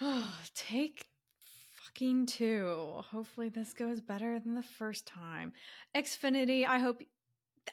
[0.00, 1.06] Oh, take
[1.84, 3.02] fucking two.
[3.10, 5.52] Hopefully this goes better than the first time.
[5.96, 7.02] Xfinity, I hope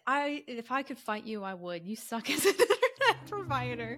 [0.07, 1.85] I if I could fight you, I would.
[1.85, 3.97] You suck as an internet provider.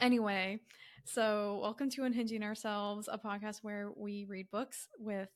[0.00, 0.60] Anyway,
[1.04, 5.28] so welcome to Unhinging Ourselves, a podcast where we read books with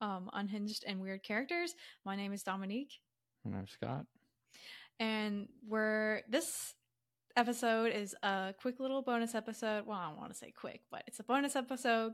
[0.00, 1.74] um, unhinged and weird characters.
[2.04, 3.00] My name is Dominique.
[3.44, 4.06] And I'm Scott.
[4.98, 6.74] And we're this
[7.36, 9.86] episode is a quick little bonus episode.
[9.86, 12.12] Well, I don't want to say quick, but it's a bonus episode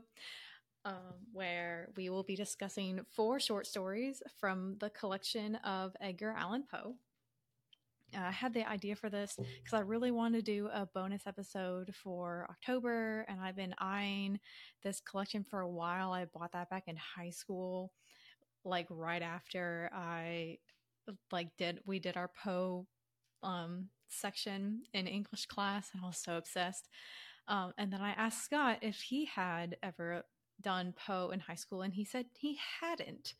[0.85, 6.65] um, where we will be discussing four short stories from the collection of Edgar Allan
[6.69, 6.95] Poe.
[8.15, 11.27] Uh, I had the idea for this because I really wanted to do a bonus
[11.27, 14.39] episode for October, and I've been eyeing
[14.83, 16.11] this collection for a while.
[16.11, 17.91] I bought that back in high school,
[18.63, 20.57] like right after I
[21.31, 22.87] like did we did our Poe
[23.43, 26.87] um, section in English class, and I was so obsessed.
[27.47, 30.23] Um, and then I asked Scott if he had ever
[30.61, 33.33] done Poe in high school, and he said he hadn't.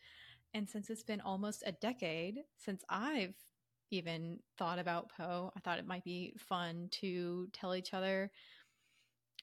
[0.53, 3.35] And since it's been almost a decade since I've
[3.91, 5.51] even thought about Poe.
[5.55, 8.31] I thought it might be fun to tell each other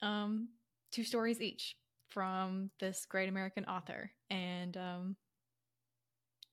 [0.02, 0.48] um,
[0.92, 1.76] two stories each
[2.08, 4.10] from this great American author.
[4.30, 5.16] And um,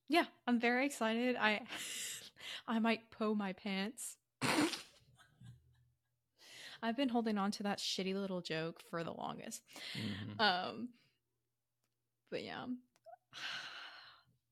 [0.08, 1.36] yeah, I'm very excited.
[1.36, 1.60] I
[2.66, 4.16] I might Poe my pants.
[6.82, 9.62] I've been holding on to that shitty little joke for the longest.
[9.96, 10.40] Mm-hmm.
[10.40, 10.88] Um,
[12.30, 12.64] but yeah.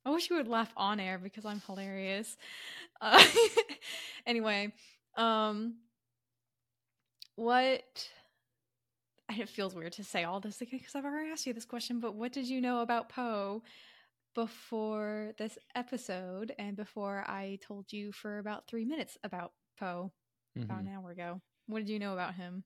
[0.05, 2.37] I wish you would laugh on air because I'm hilarious.
[3.01, 3.23] Uh,
[4.27, 4.73] anyway,
[5.17, 5.77] um,
[7.37, 8.09] what?
[9.31, 12.01] It feels weird to say all this again because I've already asked you this question,
[12.01, 13.63] but what did you know about Poe
[14.35, 20.13] before this episode and before I told you for about three minutes about Poe
[20.59, 20.69] mm-hmm.
[20.69, 21.41] about an hour ago?
[21.67, 22.65] What did you know about him?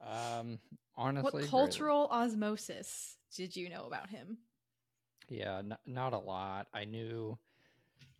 [0.00, 0.60] Um,
[0.96, 2.24] honestly, what cultural really...
[2.24, 4.38] osmosis did you know about him?
[5.28, 6.68] Yeah, n- not a lot.
[6.72, 7.38] I knew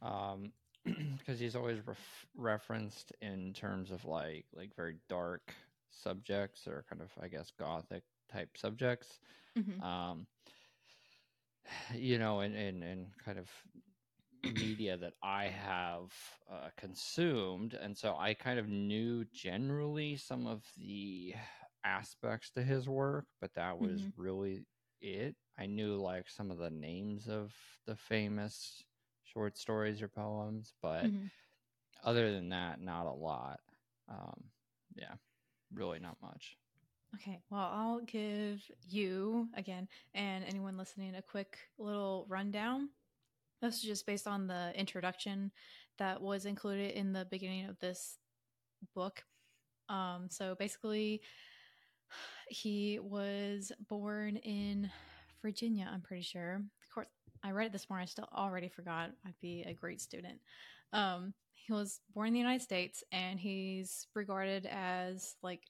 [0.03, 0.53] um
[1.19, 5.55] because he's always ref- referenced in terms of like like very dark
[5.91, 9.21] subjects or kind of I guess gothic type subjects.
[9.59, 9.83] Mm-hmm.
[9.83, 10.27] Um
[11.95, 13.51] you know, and and and kind of
[14.45, 16.13] media that I have
[16.51, 21.35] uh, consumed, and so I kind of knew generally some of the
[21.85, 24.23] aspects to his work, but that was mm-hmm.
[24.23, 24.65] really
[25.01, 25.35] it.
[25.59, 27.53] I knew like some of the names of
[27.87, 28.83] the famous
[29.25, 31.27] short stories or poems, but mm-hmm.
[32.05, 33.61] other than that, not a lot.
[34.09, 34.45] Um,
[34.95, 35.15] yeah,
[35.75, 36.57] really not much.
[37.15, 42.91] Okay, well, I'll give you again and anyone listening a quick little rundown.
[43.63, 45.51] This is just based on the introduction
[45.99, 48.19] that was included in the beginning of this
[48.95, 49.25] book.
[49.89, 51.23] Um, so basically,
[52.49, 54.91] he was born in
[55.43, 56.55] Virginia, I'm pretty sure.
[56.57, 57.07] Of course,
[57.43, 58.05] I read it this morning.
[58.05, 59.11] I still already forgot.
[59.27, 60.41] I'd be a great student.
[60.93, 65.63] Um, he was born in the United States, and he's regarded as like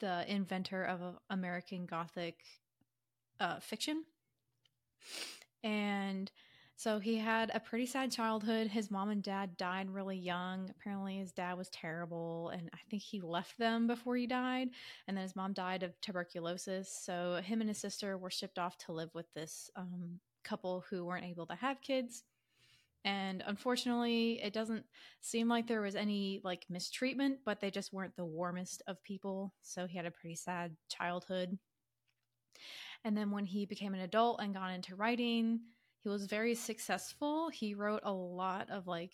[0.00, 2.36] the inventor of American Gothic
[3.40, 4.04] uh, fiction.
[5.64, 6.30] And
[6.82, 8.66] so he had a pretty sad childhood.
[8.66, 10.68] His mom and dad died really young.
[10.68, 14.70] Apparently, his dad was terrible, and I think he left them before he died.
[15.06, 16.88] And then his mom died of tuberculosis.
[16.88, 21.04] So him and his sister were shipped off to live with this um, couple who
[21.04, 22.24] weren't able to have kids.
[23.04, 24.84] And unfortunately, it doesn't
[25.20, 29.54] seem like there was any like mistreatment, but they just weren't the warmest of people.
[29.62, 31.56] So he had a pretty sad childhood.
[33.04, 35.60] And then when he became an adult and got into writing,
[36.02, 37.48] he was very successful.
[37.48, 39.12] He wrote a lot of like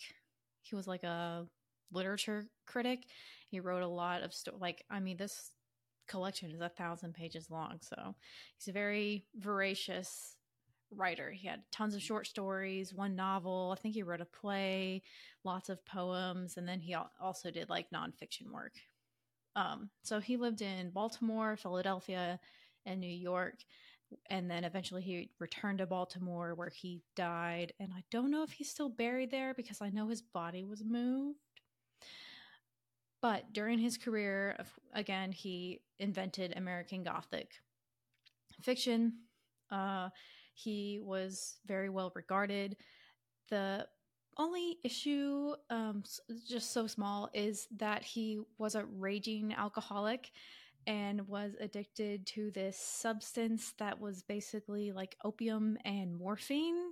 [0.61, 1.45] he was like a
[1.91, 3.05] literature critic.
[3.47, 5.51] He wrote a lot of sto- like I mean this
[6.07, 8.15] collection is a thousand pages long, so
[8.57, 10.35] he's a very voracious
[10.91, 11.31] writer.
[11.31, 13.75] He had tons of short stories, one novel.
[13.77, 15.03] I think he wrote a play,
[15.43, 18.73] lots of poems, and then he also did like nonfiction work.
[19.55, 22.39] Um, so he lived in Baltimore, Philadelphia,
[22.85, 23.57] and New York
[24.29, 27.73] and then eventually he returned to Baltimore where he died.
[27.79, 30.83] And I don't know if he's still buried there because I know his body was
[30.83, 31.39] moved.
[33.21, 34.57] But during his career,
[34.93, 37.51] again, he invented American Gothic
[38.61, 39.13] fiction.
[39.69, 40.09] Uh,
[40.53, 42.77] he was very well regarded.
[43.49, 43.87] The
[44.37, 46.03] only issue, um,
[46.47, 50.31] just so small, is that he was a raging alcoholic
[50.89, 56.91] and was addicted to this substance that was basically like opium and morphine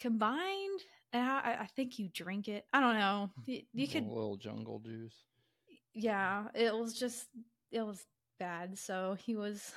[0.00, 0.80] combined.
[1.12, 2.64] And I, I think you drink it.
[2.72, 3.30] I don't know.
[3.46, 5.16] You, you could a little jungle juice.
[5.94, 7.26] yeah it was just
[7.72, 8.06] it was
[8.38, 9.72] bad so he was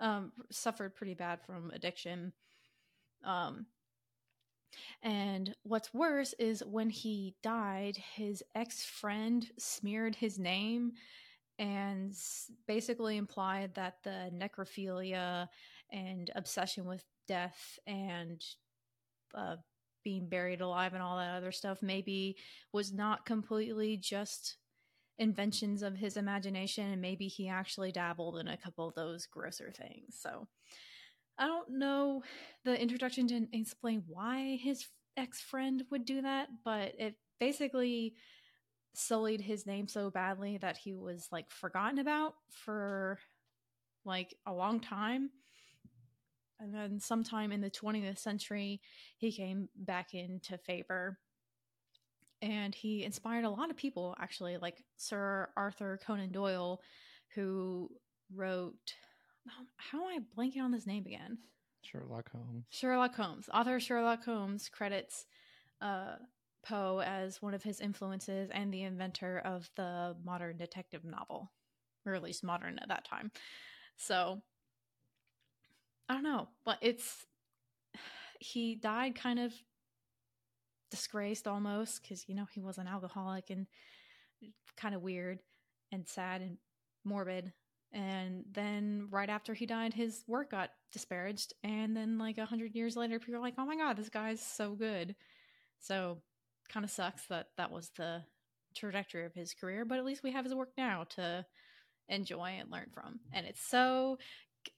[0.00, 2.32] um suffered pretty bad from addiction
[3.24, 3.66] um
[5.02, 10.92] and what's worse is when he died his ex-friend smeared his name
[11.58, 12.14] and
[12.66, 15.48] basically implied that the necrophilia
[15.92, 18.44] and obsession with death and
[19.34, 19.56] uh,
[20.02, 22.36] being buried alive and all that other stuff maybe
[22.72, 24.56] was not completely just
[25.18, 29.70] inventions of his imagination and maybe he actually dabbled in a couple of those grosser
[29.70, 30.18] things.
[30.20, 30.48] So
[31.38, 32.22] i don't know
[32.64, 34.86] the introduction didn't explain why his
[35.16, 38.14] ex-friend would do that but it basically
[38.94, 43.18] sullied his name so badly that he was like forgotten about for
[44.04, 45.30] like a long time.
[46.60, 48.80] And then sometime in the 20th century
[49.18, 51.18] he came back into favor.
[52.42, 56.80] And he inspired a lot of people actually like sir arthur conan doyle
[57.34, 57.90] who
[58.34, 58.94] wrote
[59.58, 61.38] um, how am i blanking on his name again?
[61.82, 62.64] Sherlock Holmes.
[62.70, 63.48] sherlock holmes.
[63.52, 65.26] Author sherlock holmes credits
[65.82, 66.14] uh,
[66.64, 71.52] poe as one of his influences and the inventor of the modern detective novel
[72.06, 73.30] or at least modern at that time.
[73.96, 74.42] So
[76.06, 77.24] i don't know but it's
[78.40, 79.54] he died kind of
[80.90, 83.66] disgraced almost because you know he was an alcoholic and
[84.76, 85.40] kind of weird
[85.90, 86.56] and sad and
[87.04, 87.52] morbid.
[87.92, 91.52] And then right after he died his work got disparaged.
[91.62, 94.40] And then like a hundred years later people are like oh my god this guy's
[94.40, 95.16] so good.
[95.80, 96.18] So
[96.68, 98.22] kind of sucks that that was the
[98.74, 101.44] trajectory of his career but at least we have his work now to
[102.08, 104.18] enjoy and learn from and it's so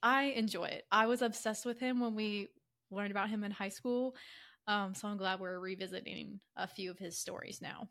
[0.02, 2.48] i enjoy it i was obsessed with him when we
[2.90, 4.14] learned about him in high school
[4.68, 7.88] um, so I'm glad we're revisiting a few of his stories now.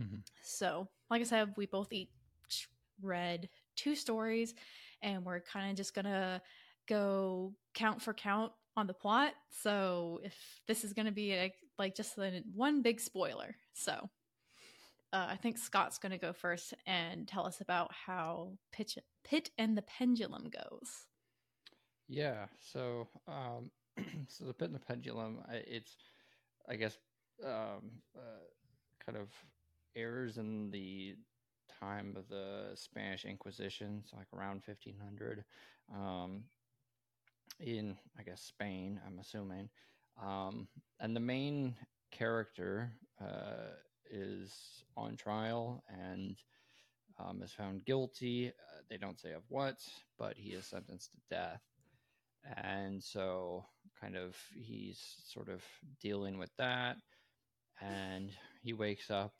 [0.00, 0.22] Mhm.
[0.42, 2.08] So, like I said, we both each
[3.00, 4.54] read two stories,
[5.02, 6.42] and we're kind of just gonna
[6.86, 9.34] go count for count on the plot.
[9.50, 14.10] So, if this is gonna be a, like just a, one big spoiler, so
[15.12, 19.76] uh, I think Scott's gonna go first and tell us about how Pitch, Pit and
[19.76, 21.06] the Pendulum goes.
[22.08, 22.46] Yeah.
[22.60, 23.70] So, um,
[24.28, 25.96] so the pit and the pendulum, it's,
[26.68, 26.96] I guess,
[27.44, 28.46] um, uh,
[29.04, 29.28] kind of
[29.94, 31.16] errors in the
[31.80, 35.44] time of the Spanish Inquisition, so like around 1500,
[35.94, 36.44] um,
[37.60, 39.68] in I guess Spain, I'm assuming.
[40.22, 40.68] Um,
[41.00, 41.74] and the main
[42.10, 43.74] character uh,
[44.10, 44.52] is
[44.96, 46.36] on trial and
[47.18, 48.48] um, is found guilty.
[48.48, 49.76] Uh, they don't say of what,
[50.18, 51.62] but he is sentenced to death.
[52.56, 53.64] And so,
[54.00, 55.62] kind of, he's sort of
[56.00, 56.96] dealing with that.
[57.80, 58.30] And
[58.62, 59.34] he wakes up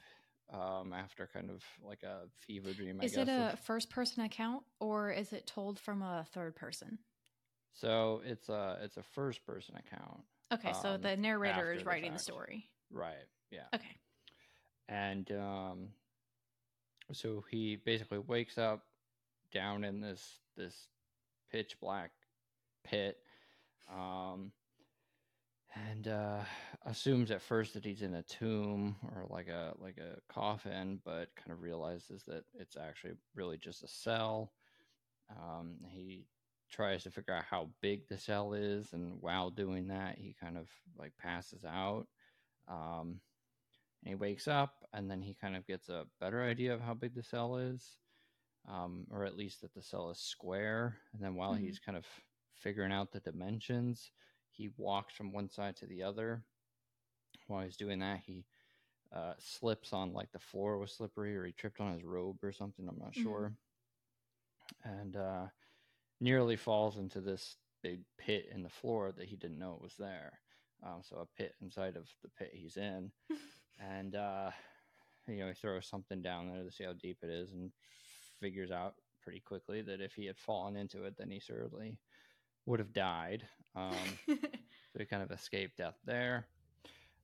[0.52, 3.26] um, after kind of like a fever dream, I Is guess.
[3.26, 6.98] it a of- first person account or is it told from a third person?
[7.74, 10.22] so it's a it's a first person account,
[10.52, 12.70] Okay, so Um, the narrator is the writing the story.
[12.90, 13.26] right?
[13.50, 13.66] Yeah.
[13.74, 13.96] Okay.
[14.88, 15.88] and um,
[17.12, 18.84] so he basically wakes up
[19.52, 20.88] down in this this
[21.50, 22.10] pitch black
[22.84, 23.18] pit
[23.90, 24.52] um,
[25.74, 26.40] and uh,
[26.84, 31.34] assumes at first that he's in a tomb or like a like a coffin but
[31.36, 34.52] kind of realizes that it's actually really just a cell
[35.31, 36.26] um, he
[36.70, 40.56] tries to figure out how big the cell is and while doing that he kind
[40.58, 42.06] of like passes out
[42.69, 43.20] um,
[44.03, 46.94] and he wakes up and then he kind of gets a better idea of how
[46.94, 47.98] big the cell is
[48.69, 51.60] um, or at least that the cell is square and then while Mhm.
[51.63, 52.06] he's kind of
[52.55, 54.13] figuring out the dimensions
[54.51, 56.44] he walks from one side to the other
[57.46, 58.46] while he's doing that he
[59.13, 62.53] uh, slips on like the floor was slippery or he tripped on his robe or
[62.53, 63.22] something i'm not Mhm.
[63.22, 63.53] sure
[64.84, 65.46] and uh,
[66.20, 69.94] nearly falls into this big pit in the floor that he didn't know it was
[69.98, 70.41] there
[70.84, 73.10] um, so a pit inside of the pit he's in
[73.81, 74.51] and uh,
[75.29, 77.70] you know he throws something down there to see how deep it is and
[78.41, 81.98] figures out pretty quickly that if he had fallen into it then he certainly
[82.67, 83.44] would have died
[83.77, 83.93] um,
[84.29, 86.46] so he kind of escaped death there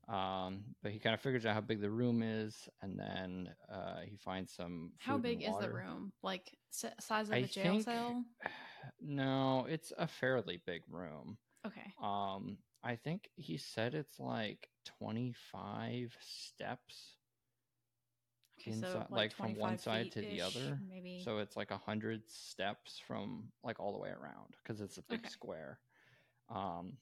[0.07, 4.01] um, but he kind of figures out how big the room is and then uh,
[4.05, 6.13] he finds some How big is the room?
[6.23, 8.23] Like s- size of I a jail think- cell?
[9.01, 11.37] no it's a fairly big room
[11.67, 11.93] Okay.
[12.03, 17.17] um i think he said it's like 25 steps
[18.61, 20.81] Okay, inside, so like, from one side to the other.
[20.89, 21.21] maybe.
[21.23, 25.03] So it's like a hundred steps from like all the way around because it's a
[25.03, 25.29] big Okay.
[25.29, 25.79] square.
[26.49, 26.93] Um.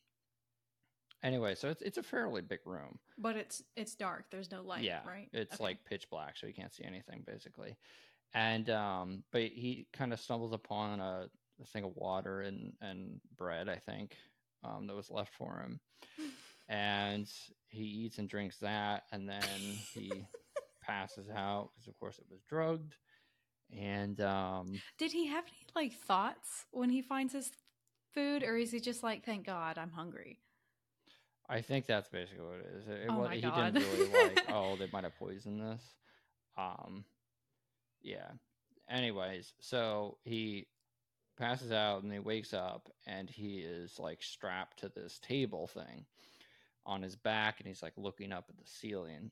[1.22, 2.98] Anyway, so it's it's a fairly big room.
[3.18, 4.24] but it's it's dark.
[4.30, 4.84] There's no light.
[4.84, 5.28] yeah, right.
[5.32, 5.64] it's Okay.
[5.64, 7.76] like pitch black, so you can't see anything basically.
[8.34, 11.28] And um, but he kind of stumbles upon a,
[11.62, 14.16] a thing of water and and bread, I think,
[14.64, 15.80] um, that was left for him,
[16.68, 17.28] and
[17.68, 19.42] he eats and drinks that, and then
[19.94, 20.12] he
[20.82, 22.94] passes out because, of course, it was drugged.
[23.74, 27.50] And um, Did he have any like thoughts when he finds his
[28.12, 30.38] food, or is he just like, "Thank God, I'm hungry"?
[31.48, 32.88] I think that's basically what it is.
[32.88, 33.74] It, Oh my he God.
[33.74, 35.82] didn't really like, oh, they might have poisoned this.
[36.56, 37.04] Um,
[38.02, 38.30] yeah.
[38.88, 40.66] Anyways, so he
[41.42, 46.04] passes out and he wakes up and he is like strapped to this table thing
[46.86, 49.30] on his back and he's like looking up at the ceiling.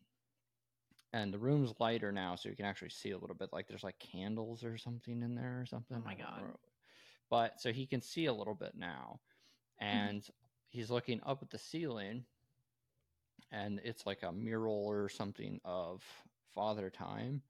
[1.13, 3.53] And the room's lighter now, so you can actually see a little bit.
[3.53, 5.97] Like there's like candles or something in there or something.
[6.01, 6.43] Oh my God.
[7.31, 9.21] But so he can see a little bit now.
[9.83, 9.97] Mm-hmm.
[10.09, 10.29] And
[10.69, 12.25] he's looking up at the ceiling
[13.53, 16.03] and it's like a mural or something of
[16.55, 17.43] father time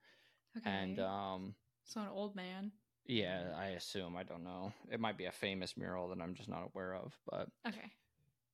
[0.59, 0.71] Okay.
[0.71, 2.73] and um so an old man.
[3.11, 6.49] Yeah i assume i don't know it might be a famous mural that i'm just
[6.49, 7.93] not aware of but Okay.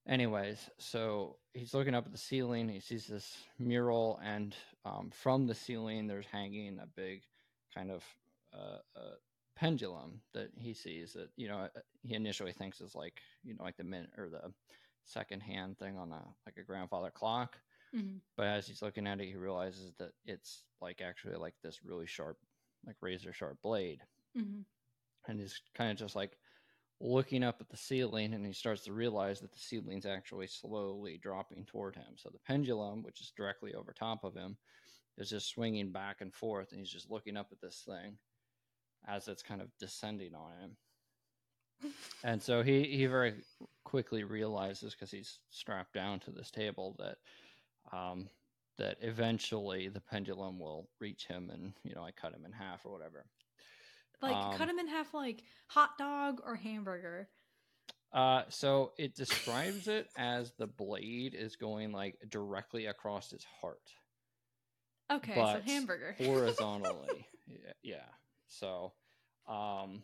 [0.08, 5.46] anyways so he's looking up at the ceiling he sees this mural and um, from
[5.46, 7.22] the ceiling there's hanging a big
[7.74, 8.04] kind of
[8.54, 9.14] uh, uh,
[9.56, 13.64] pendulum that he sees that you know uh, he initially thinks is like you know
[13.64, 14.52] like the minute or the
[15.04, 17.58] second hand thing on a like a grandfather clock
[17.94, 18.20] Mhm.
[18.36, 22.06] but as he's looking at it he realizes that it's like actually like this really
[22.06, 22.38] sharp
[22.86, 24.02] like razor sharp blade
[24.36, 24.66] Mhm.
[25.28, 26.38] and he's kind of just like
[27.00, 31.18] looking up at the ceiling and he starts to realize that the ceiling's actually slowly
[31.18, 32.16] dropping toward him.
[32.18, 34.58] So the pendulum which is directly over top of him
[35.18, 38.18] is just swinging back and forth and he's just looking up at this thing
[39.06, 40.78] as it's kind of descending on him.
[42.22, 43.44] And so he he very
[43.84, 47.18] quickly realizes because he's strapped down to this table that
[47.92, 48.30] um
[48.78, 52.86] that eventually the pendulum will reach him and you know i cut him in half
[52.86, 53.30] or whatever
[54.22, 57.28] Like Um, cut him in half, like hot dog or hamburger.
[58.12, 63.90] Uh, so it describes it as the blade is going like directly across his heart,
[65.10, 66.14] Okay, so hamburger.
[66.24, 67.26] horizontally.
[67.46, 68.06] yeah, yeah.
[68.48, 68.94] So,
[69.46, 70.02] um,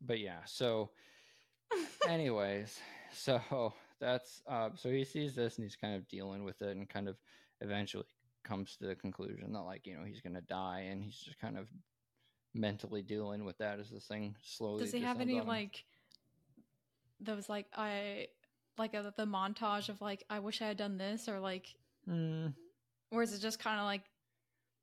[0.00, 0.44] but yeah.
[0.46, 0.90] So,
[2.06, 2.78] anyways,
[3.12, 6.88] so that's uh, so he sees this and he's kind of dealing with it and
[6.88, 7.16] kind of
[7.60, 8.04] eventually
[8.44, 11.58] comes to the conclusion that like you know he's gonna die and he's just kind
[11.58, 11.68] of
[12.54, 14.84] mentally dealing with that as this thing slowly.
[14.84, 15.84] Does he have any like
[17.20, 18.28] those like I
[18.76, 21.74] like a, the montage of like I wish I had done this or like
[22.04, 22.48] Hmm.
[23.10, 24.02] or is it just kind of like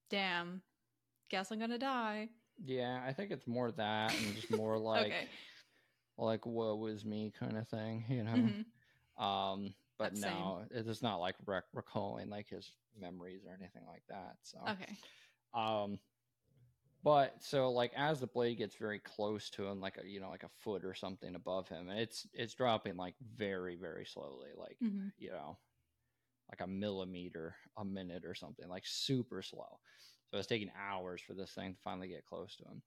[0.09, 0.61] damn
[1.29, 2.29] guess I'm gonna die
[2.63, 5.27] Yeah, I think it's more that and just more like okay
[6.17, 8.31] like woe is me kind of thing, you know.
[8.31, 8.65] Mhm.
[9.21, 10.31] Um, but That's same.
[10.33, 14.37] no, it's not like rec- recalling like his memories or anything like that.
[14.43, 14.97] So, okay
[15.53, 15.99] um,
[17.05, 20.31] but so like as the blade gets very close to him, like a you know
[20.31, 24.51] like a foot or something above him, and it's it's dropping like very very slowly,
[24.57, 25.11] like Mhm.
[25.17, 25.59] you know,
[26.51, 29.79] like a millimeter a minute or something, like super slow.
[30.31, 32.83] So it's taking hours for this thing to finally get close to him.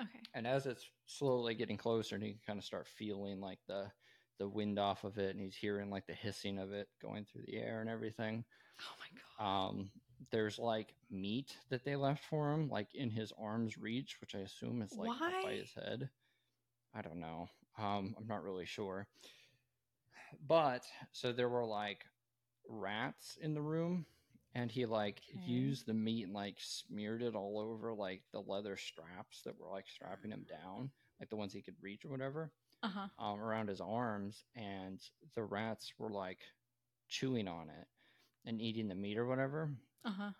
[0.00, 3.60] okay And as it's slowly getting closer, and he can kind of start feeling like
[3.66, 3.92] the
[4.38, 7.42] the wind off of it, and he's hearing like the hissing of it going through
[7.46, 8.44] the air and everything.
[8.80, 9.92] oh my god Um,
[10.30, 14.40] there's like meat that they left for him, like in his arm's reach, which I
[14.40, 16.10] assume is like up by his head.
[16.94, 17.48] I don't know.
[17.78, 19.06] Um, I'm not really sure.
[20.46, 22.04] But so there were like
[22.68, 24.06] rats in the room,
[24.54, 25.42] and he like Okay.
[25.44, 29.68] used the meat and like smeared it all over like the leather straps that were
[29.68, 33.68] like strapping him down, like the ones he could reach or whatever, uh-huh um, around
[33.68, 35.00] his arms, and
[35.34, 36.40] the rats were like
[37.08, 37.88] chewing on it
[38.44, 39.70] and eating the meat or whatever.
[40.04, 40.30] Uh-huh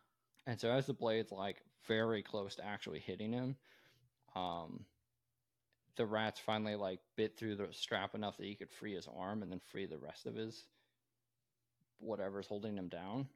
[0.47, 3.57] And so as the blade's like very close to actually hitting him,
[4.35, 4.85] um,
[5.97, 9.43] the rats finally like bit through the strap enough that he could free his arm
[9.43, 10.65] and then free the rest of his
[11.99, 13.29] whatever's holding him down.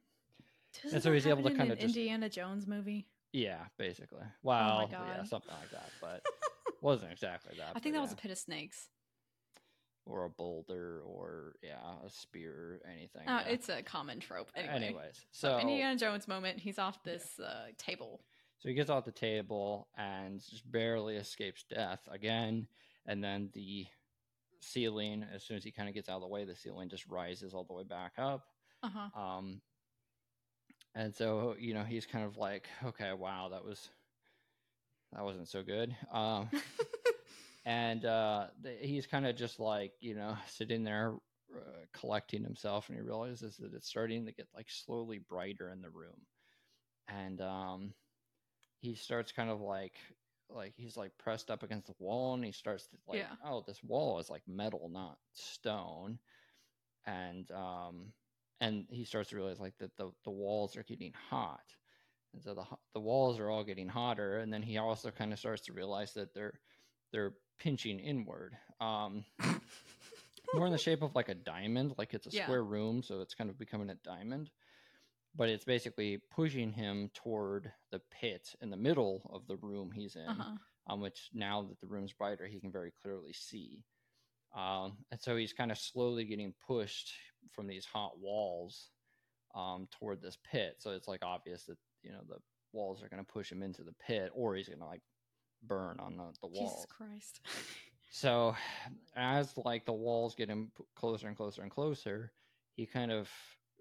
[0.83, 4.23] Doesn't so he's able to in kinda just- Indiana Jones movie Yeah, basically.
[4.43, 5.27] Well, yeah, Oh God.
[5.27, 6.25] something like that, but
[6.81, 7.73] wasn't exactly that.
[7.75, 8.89] I think that was a pit of snakes
[10.05, 13.27] or a boulder or yeah, a spear, or anything.
[13.27, 13.51] uh, yeah.
[13.53, 18.21] it's a common trope anyway Anyways, so Indiana Jones moment he's off this uh, table
[18.59, 22.67] So he gets off the table and just barely escapes death again.
[23.07, 23.85] And then the
[24.61, 27.07] ceiling, as soon as he kind of gets out of the way, the ceiling just
[27.07, 28.45] rises all the way back up.
[28.83, 29.61] uh-huh Um,
[30.95, 33.89] and so you know he's kind of like, okay, wow, that was
[35.13, 35.95] that wasn't so good.
[36.11, 36.49] Um,
[37.65, 41.15] and uh, th- he's kind of just like you know sitting there
[41.55, 45.81] uh, collecting himself, and he realizes that it's starting to get like slowly brighter in
[45.81, 46.25] the room,
[47.07, 47.93] and um,
[48.81, 49.97] he starts kind of like
[50.49, 53.35] like he's like pressed up against the wall, and he starts to like, Yeah.
[53.43, 56.19] oh, this wall is like metal, not stone,
[57.05, 58.13] and um,
[58.61, 61.63] and he starts to realize like that the the walls are getting hot.
[62.33, 65.39] And so the the walls are all getting hotter, and then he also kind of
[65.39, 66.59] starts to realize that they're
[67.11, 69.25] they're pinching inward, um,
[70.53, 72.43] more in the shape of like a diamond, like it's a Yeah.
[72.43, 74.49] square room, so it's kind of becoming a diamond.
[75.37, 80.15] But it's basically pushing him toward the pit in the middle of the room he's
[80.15, 80.55] in, Uh-huh.
[80.87, 83.83] on which now that the room's brighter, he can very clearly see.
[84.55, 87.11] Um, and so he's kind of slowly getting pushed
[87.51, 88.91] from these hot walls
[89.53, 90.75] um, toward this pit.
[90.79, 92.37] So it's like obvious that you know the
[92.71, 95.01] walls are going to push him into the pit, or he's going to like
[95.63, 96.73] burn on the, the walls.
[96.73, 97.41] Jesus Christ.
[98.11, 98.55] So
[99.17, 102.31] as like the walls get him closer and closer and closer,
[102.77, 103.29] he kind of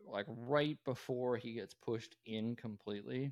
[0.08, 3.30] like right before he gets pushed in completely,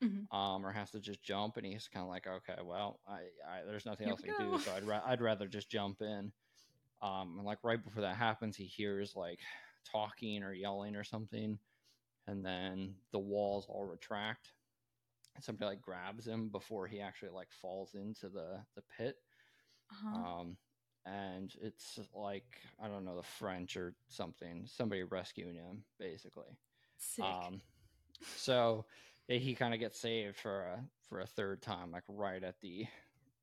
[0.00, 0.32] Mhm.
[0.32, 3.64] um, or has to just jump, and he's kind of like, okay, well, I, I
[3.66, 6.30] there's nothing Here else I can do, so I'd ra- I'd rather just jump in.
[7.02, 9.40] Um, and like right before that happens, he hears like
[9.90, 11.58] talking or yelling or something,
[12.28, 14.52] and then the walls all retract.
[15.40, 19.16] Somebody like grabs him before he actually like falls into the the pit
[19.90, 20.16] Uh-huh.
[20.40, 20.56] um,
[21.06, 24.66] and it's like I don't know the French or something.
[24.66, 26.56] Somebody rescuing him, basically.
[26.96, 27.24] Sick.
[27.24, 27.60] Um,
[28.36, 28.86] so
[29.28, 32.86] he kind of gets saved for a for a third time, like right at the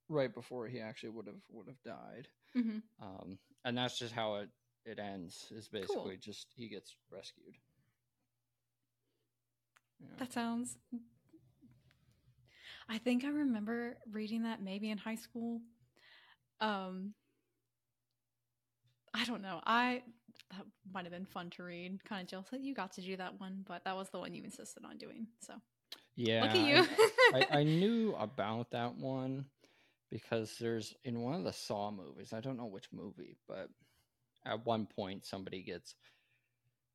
[0.10, 2.27] right before he actually would have would have died.
[2.53, 4.50] hmm Um, and that's just how it
[4.86, 5.51] it ends.
[5.51, 7.55] Is basically just he gets rescued.
[10.00, 10.07] Yeah.
[10.19, 10.77] That sounds.
[12.91, 15.62] I think I remember reading that maybe in high school.
[16.60, 17.13] Um,
[19.13, 19.62] I don't know.
[19.65, 20.03] I
[20.51, 22.03] that might have been fun to read.
[22.03, 24.33] Kind of jealous that you got to do that one, but that was the one
[24.33, 25.27] you insisted on doing.
[25.39, 25.53] So
[26.18, 26.87] yeah, look at I- you.
[27.33, 29.46] I, I knew about that one
[30.11, 32.33] because there's in one of the Saw movies.
[32.33, 33.70] I don't know which movie, but
[34.46, 35.96] at one point somebody gets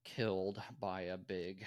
[0.04, 1.64] killed by a big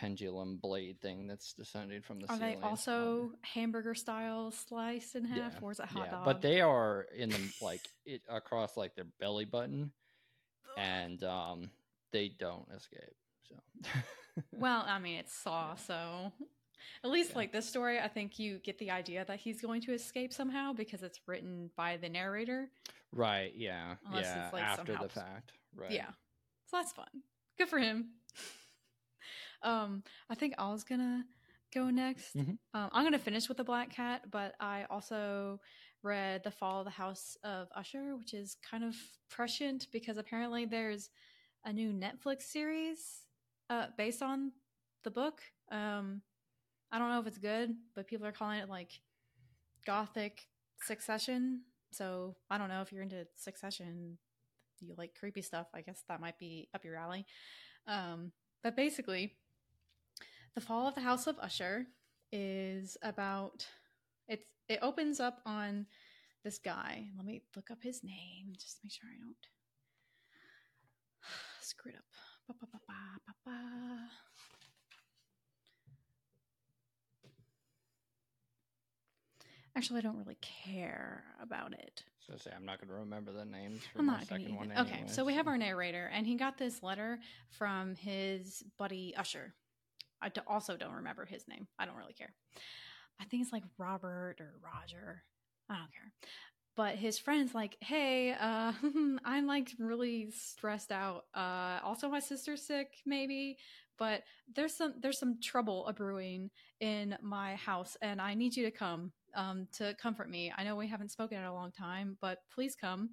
[0.00, 2.60] pendulum blade thing that's descending from the Are ceiling.
[2.60, 6.24] they also hamburger style sliced in half, Yeah, or is it hot yeah, dog?
[6.24, 9.90] but they are in the like it across like their belly button,
[10.76, 11.70] and um,
[12.12, 13.14] they don't escape.
[13.48, 13.56] So
[14.52, 15.74] Well, I mean, it's Saw, Yeah.
[15.74, 16.32] so
[17.02, 19.92] at least like this story, I think you get the idea that he's going to
[19.92, 22.70] escape somehow because it's written by the narrator.
[23.12, 26.06] right, yeah, Unless yeah, it's, like, after somehow- the fact, right, Yeah,
[26.66, 27.08] so that's fun.
[27.58, 28.10] Good for him.
[29.62, 31.24] Um, I think I was gonna
[31.72, 32.34] go next.
[32.36, 32.58] Mhm.
[32.74, 35.60] Um, I'm gonna finish with the Black Cat, but I also
[36.02, 38.96] read The Fall of the House of Usher, which is kind of
[39.28, 41.10] prescient because apparently there's
[41.64, 43.26] a new Netflix series
[43.68, 44.52] uh, based on
[45.02, 45.42] the book.
[45.70, 46.22] Um,
[46.90, 49.00] I don't know if it's good, but people are calling it like
[49.84, 50.46] gothic
[50.82, 51.64] succession.
[51.90, 54.18] So I don't know if you're into succession,
[54.80, 55.66] you like creepy stuff.
[55.74, 57.26] I guess that might be up your alley.
[57.86, 59.36] Um, but basically,
[60.54, 61.86] the fall of the House of Usher
[62.32, 63.66] is about
[64.26, 65.86] it's it opens up on
[66.44, 67.06] this guy.
[67.16, 69.36] Let me look up his name just to make sure I don't
[71.60, 72.04] screw it up.
[72.48, 72.88] Ba, ba, ba.
[79.78, 82.02] Actually, I don't really care about it.
[82.26, 84.72] So say I'm not going to remember the names for I'm my not second one.
[84.76, 89.54] Okay, so we have our narrator, and he got this letter from his buddy Usher.
[90.22, 91.66] I also don't remember his name.
[91.78, 92.34] I don't really care.
[93.20, 95.22] I think it's like Robert or Roger.
[95.68, 96.12] I don't care.
[96.76, 98.72] But his friend's like, hey, uh,
[99.24, 101.24] I'm like really stressed out.
[101.34, 103.56] Uh, also, my sister's sick, maybe.
[103.98, 104.22] But
[104.54, 106.50] there's some there's some trouble a brewing
[106.80, 110.52] in my house, and I need you to come um, to comfort me.
[110.56, 113.10] I know we haven't spoken in a long time, but please come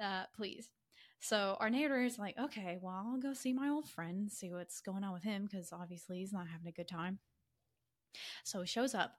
[0.00, 0.70] uh, please.
[1.20, 4.80] So our neighbor is like, okay, well, I'll go see my old friend, see what's
[4.80, 7.18] going on with him, because obviously he's not having a good time.
[8.44, 9.12] So he shows up,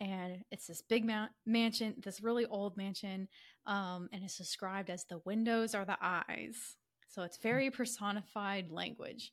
[0.00, 3.28] and it's this big ma- mansion, this really old mansion,
[3.66, 6.76] um, and it's described as the windows are the eyes.
[7.08, 9.32] So it's very personified language.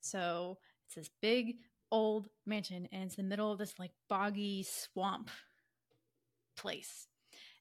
[0.00, 1.56] So it's this big
[1.90, 5.30] old mansion, and it's in the middle of this like boggy swamp
[6.56, 7.06] place.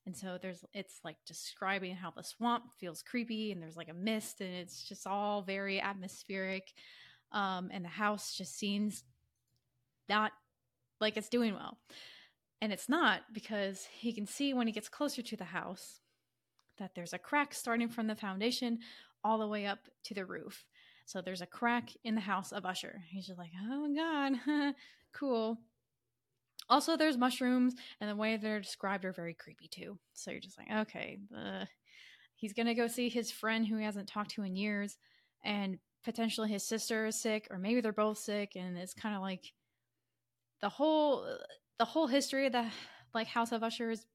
[0.06, 3.94] And so there's it's like describing how the swamp feels creepy and there's like a
[3.94, 6.74] mist and it's just all very atmospheric.
[7.32, 9.04] Um, and the house just seems
[10.08, 10.32] not
[11.02, 11.80] like it's doing well.
[12.62, 16.00] And it's not because he can see when he gets closer to the house
[16.78, 18.80] that there's a crack starting from the foundation
[19.24, 20.66] all the way up to the roof.
[21.06, 23.02] So there's a crack in the house of Usher.
[23.10, 24.74] He's just like, oh God,
[25.14, 25.58] cool.
[26.70, 30.00] Also, there's mushrooms, and the way they're described are very creepy too.
[30.14, 31.66] So you're just like, okay, uh,
[32.36, 34.98] he's gonna go see his friend who he hasn't talked to in years,
[35.44, 39.22] and potentially his sister is sick, or maybe they're both sick, and it's kind of
[39.22, 39.54] like
[40.62, 41.28] the whole
[41.78, 42.66] the whole history of the
[43.14, 44.06] like House of Usher is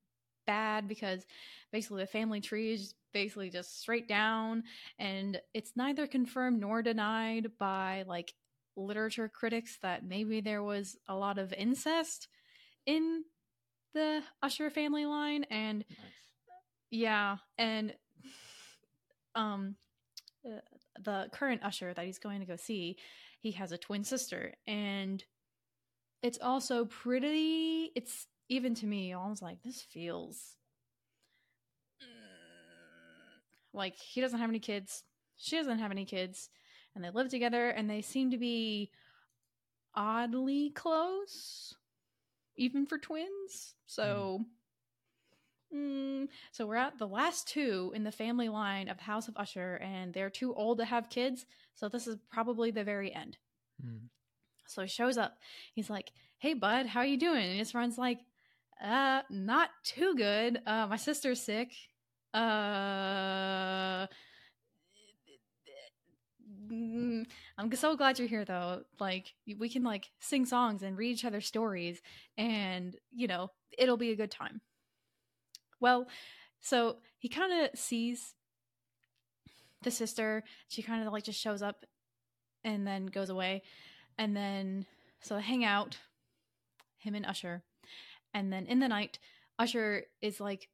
[0.47, 1.25] bad because
[1.73, 4.65] basically the family tree is basically just straight down
[4.99, 8.35] and it's neither confirmed nor denied by like
[8.77, 12.29] literature critics that maybe there was a lot of incest
[12.87, 13.25] in
[13.95, 15.99] the Usher family line and nice.
[16.91, 17.95] yeah and
[19.35, 19.77] um
[20.45, 22.97] the current Usher that he's going to go see
[23.41, 25.25] he has a twin sister and
[26.23, 30.57] it's also pretty it's even to me I was like this feels
[33.73, 35.05] like he doesn't have any kids
[35.37, 36.51] she doesn't have any kids
[36.95, 38.91] and they live together and they seem to be
[39.95, 41.75] oddly close
[42.61, 43.75] even for twins.
[43.87, 44.45] So mm.
[45.73, 49.77] Mm, so we're at the last two in the family line of house of usher
[49.77, 51.47] and they're too old to have kids.
[51.77, 53.39] So this is probably the very end.
[53.85, 54.09] Mm.
[54.67, 55.39] so he shows up.
[55.73, 57.49] He's like hey bud how are you doing?
[57.51, 58.19] And his friend's like
[58.83, 60.61] uh not too good.
[60.67, 61.71] Uh my sister's sick.
[62.35, 64.07] Uh
[66.71, 67.27] Mm,
[67.59, 68.83] I'm so glad you're here though.
[69.01, 72.01] Like we can like sing songs and read each other stories
[72.39, 74.61] and you know, it'll be a good time.
[75.81, 76.07] Well,
[76.61, 78.35] so he kind of sees
[79.83, 80.45] the sister.
[80.69, 81.87] She kind of like just shows up
[82.63, 83.63] and then goes away.
[84.19, 84.87] And then
[85.21, 85.99] so they hang out
[86.99, 87.63] him and Usher.
[88.33, 89.19] And then in the night,
[89.59, 90.69] Usher is like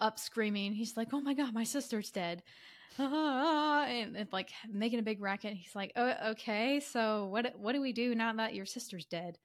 [0.00, 0.72] up screaming.
[0.72, 2.42] He's like, "Oh my god, my sister's dead!"
[2.98, 5.54] Ah, and, and like making a big racket.
[5.54, 6.80] He's like, "Oh, okay.
[6.80, 7.58] So what?
[7.58, 9.38] What do we do now that your sister's dead?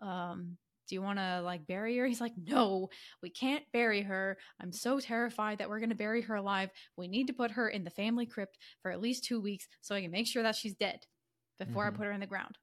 [0.00, 0.56] Um,
[0.88, 2.88] do you want to like bury her?" He's like, "No,
[3.22, 4.38] we can't bury her.
[4.60, 6.70] I'm so terrified that we're going to bury her alive.
[6.96, 9.94] We need to put her in the family crypt for at least two weeks so
[9.94, 11.00] I can make sure that she's dead
[11.58, 11.94] before mm-hmm.
[11.94, 12.58] I put her in the ground."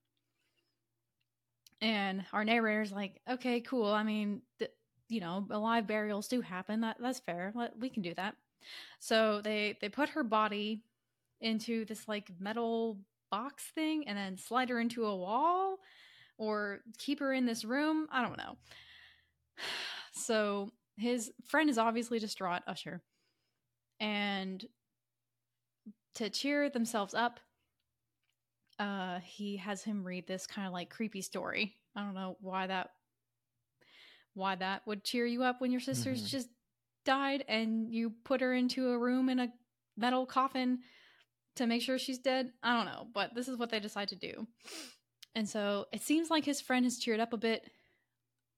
[1.82, 3.92] And our narrator's like, "Okay, cool.
[3.92, 4.72] I mean." Th-
[5.10, 6.82] you know, alive burials do happen.
[6.82, 7.54] That that's fair.
[7.78, 8.36] We can do that.
[9.00, 10.84] So they they put her body
[11.42, 13.00] into this like metal
[13.32, 15.80] box thing and then slide her into a wall
[16.38, 18.08] or keep her in this room.
[18.12, 18.58] I don't know.
[20.16, 23.02] So his friend is obviously distraught, Usher.
[24.00, 24.64] And
[26.14, 27.40] to cheer themselves up,
[28.78, 31.76] uh, he has him read this kind of like creepy story.
[31.96, 32.92] I don't know why that
[34.36, 36.28] why that would cheer you up when your sister's mm-hmm.
[36.28, 36.50] just
[37.06, 39.50] died and you put her into a room in a
[39.98, 40.80] metal coffin
[41.56, 42.52] to make sure she's dead.
[42.64, 44.48] I don't know, but this is what they decide to do.
[45.36, 47.70] And so it seems like his friend has cheered up a bit.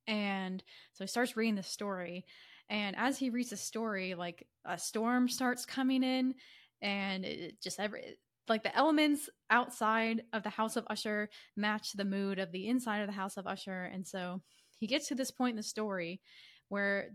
[0.08, 2.25] And so he starts reading the story.
[2.69, 6.36] And as he reads the story, like a storm starts coming in,
[6.81, 12.05] and it just every like the elements outside of the house of Usher match the
[12.05, 13.84] mood of the inside of the house of Usher.
[13.86, 14.41] And so
[14.77, 16.21] he gets to this point in the story
[16.69, 17.10] where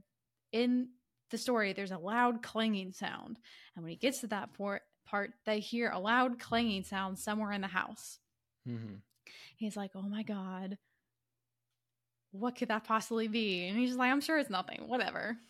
[0.52, 0.88] in
[1.30, 3.38] the story there's a loud clanging sound.
[3.74, 7.52] And when he gets to that part part they hear a loud clanging sound somewhere
[7.52, 8.18] in the house.
[8.68, 8.96] Mm-hmm.
[9.56, 10.76] he's like oh my god
[12.32, 13.66] what could that possibly be?
[13.66, 15.36] And he's like i'm sure it's nothing whatever.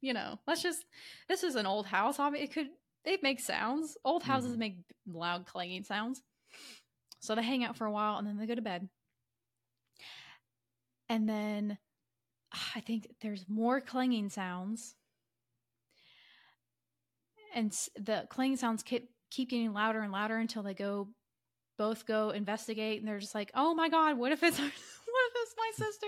[0.00, 0.84] You know let's just
[1.28, 2.68] this is an old house it could
[3.04, 3.96] it makes sounds.
[4.04, 4.60] Old houses mm-hmm.
[4.60, 6.22] make loud clanging sounds.
[7.20, 8.88] So they hang out for a while and then they go to bed.
[11.08, 11.78] And then
[12.74, 14.94] I think there's more clanging sounds.
[17.54, 21.08] And the clanging sounds keep, keep getting louder and louder until they go
[21.76, 25.32] both go investigate and they're just like, "Oh my god, what if it's what if
[25.36, 26.06] it's my sister?"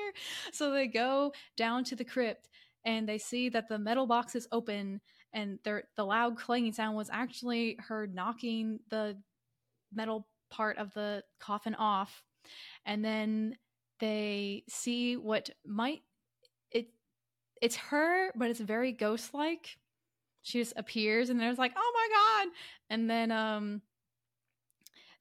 [0.53, 2.49] so they go down to the crypt
[2.85, 5.01] and they see that the metal box is open
[5.33, 9.17] and the loud clanging sound was actually her knocking the
[9.93, 12.23] metal part of the coffin off.
[12.85, 13.57] And then
[14.01, 16.01] they see what might
[16.71, 16.89] it
[17.61, 19.77] it's her but it's very ghost like
[20.43, 22.09] she just appears and there's like oh my
[22.45, 22.55] god
[22.89, 23.83] and then um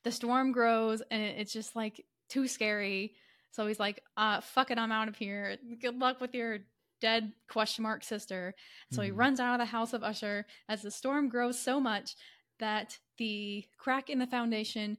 [0.03, 3.13] the storm grows and it's just like too scary
[3.51, 6.59] so he's like uh fuck it i'm out of here good luck with your
[7.01, 8.53] dead question mark sister
[8.91, 9.05] so mm-hmm.
[9.05, 12.15] he runs out of the house of usher as the storm grows so much
[12.59, 14.97] that the crack in the foundation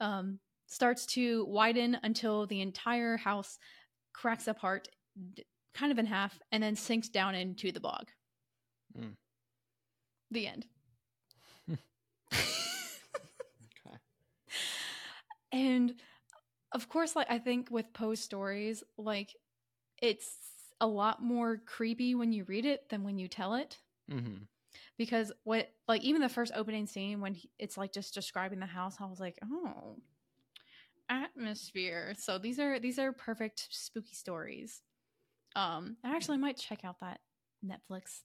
[0.00, 0.38] um
[0.72, 3.58] starts to widen until the entire house
[4.12, 4.88] cracks apart,
[5.34, 8.08] d- kind of in half, and then sinks down into the bog.
[8.98, 9.12] Mm.
[10.32, 10.66] The end.
[11.70, 11.78] Okay.
[15.52, 15.94] And
[16.72, 19.36] of course, like I think with Poe's stories, like
[20.00, 20.34] it's
[20.80, 23.78] a lot more creepy when you read it than when you tell it.
[24.10, 24.44] Mm-hmm.
[24.96, 28.66] Because what, like, even the first opening scene when he, it's like just describing the
[28.66, 29.96] house, I was like, oh,
[31.08, 32.14] atmosphere.
[32.18, 34.82] So these are these are perfect spooky stories.
[35.54, 37.20] Um, I actually might check out that
[37.64, 38.22] Netflix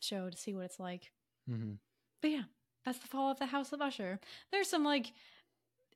[0.00, 1.12] show to see what it's like.
[1.50, 1.72] Mm-hmm.
[2.20, 2.42] But yeah,
[2.84, 4.18] that's the fall of the House of Usher.
[4.50, 5.12] There's some like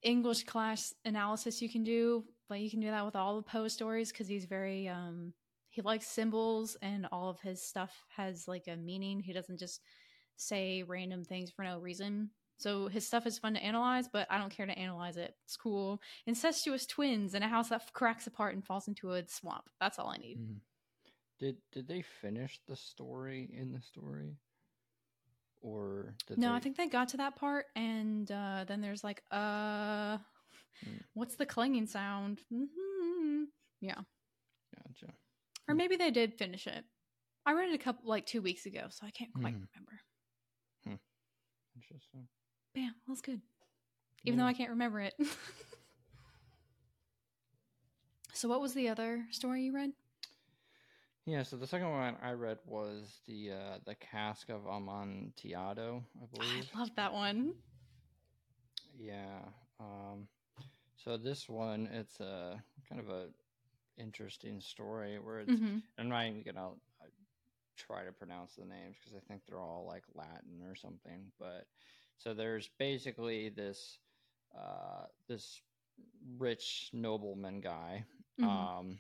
[0.03, 3.69] English class analysis you can do, but you can do that with all the Poe
[3.69, 5.33] stories because he's very um
[5.71, 9.21] he likes symbols and all of his stuff has like a meaning.
[9.21, 9.81] He doesn't just
[10.37, 12.31] say random things for no reason.
[12.59, 15.35] So his stuff is fun to analyze, but I don't care to analyze it.
[15.45, 16.01] It's cool.
[16.27, 19.65] Incestuous twins in a house that cracks apart and falls into a swamp.
[19.81, 20.39] That's all I need.
[20.39, 20.59] Mm-hmm.
[21.41, 24.37] Did did they finish the story in the story?
[25.63, 26.57] Or did No, they...
[26.57, 30.19] I think they got to that part, and uh, then there's like, uh,
[30.85, 30.97] Hmm.
[31.15, 32.41] what's the clanging sound?
[32.51, 33.45] hmm
[33.81, 34.01] Yeah,
[34.77, 35.07] Gotcha.
[35.69, 35.77] or Hmm.
[35.77, 36.85] maybe they did finish it.
[37.47, 39.69] I read it a couple like two weeks ago, so I can't quite Mhm.
[39.75, 40.01] remember.
[41.75, 42.29] Interesting.
[42.75, 43.41] But yeah, that's good.
[44.25, 45.15] Even though I can't remember it.
[48.35, 49.93] so, what was the other story you read?
[51.27, 56.27] Yeah, so the second one I read was the uh the cask of Amontillado, I
[56.27, 56.69] believe.
[56.75, 57.55] I love that one.
[58.99, 59.41] Yeah.
[59.81, 60.29] Um
[60.97, 63.29] so this one it's a kind of a
[63.99, 67.07] interesting story where it's hmm I'm not even gonna uh,
[67.77, 71.31] try to pronounce the names because I think they're all like Latin or something.
[71.39, 71.67] But
[72.19, 73.99] so there's basically this
[74.57, 75.61] uh, this
[76.39, 78.05] rich nobleman guy,
[78.39, 78.69] Mhm.
[78.79, 78.99] um,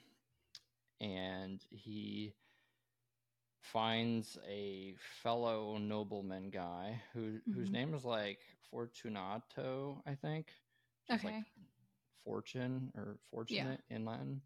[1.03, 2.33] and he
[3.61, 7.73] finds a fellow nobleman guy who whose Mhm.
[7.73, 10.53] name is like Fortunato, I think.
[11.09, 11.45] is, like, Okay.
[12.25, 14.41] fortune or fortunate in Latin.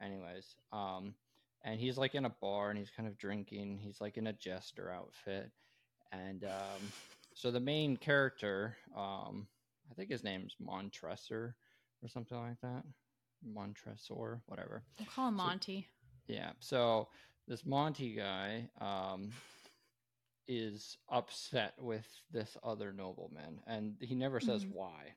[0.00, 1.14] Anyways, um,
[1.62, 3.78] and he's like in a bar and he's kind of drinking.
[3.78, 5.52] He's like in a jester outfit,
[6.10, 6.92] and um,
[7.34, 9.46] so the main character, um,
[9.90, 11.54] I think his name's Montresor
[12.02, 12.84] or something like that,
[13.42, 14.82] Montresor, whatever.
[14.98, 15.88] We'll call him So- Monty.
[16.28, 16.52] Yeah.
[16.60, 17.08] So
[17.48, 19.32] this Monty guy um,
[20.48, 24.72] is upset with this other nobleman, and he never says Mhm.
[24.72, 25.16] why,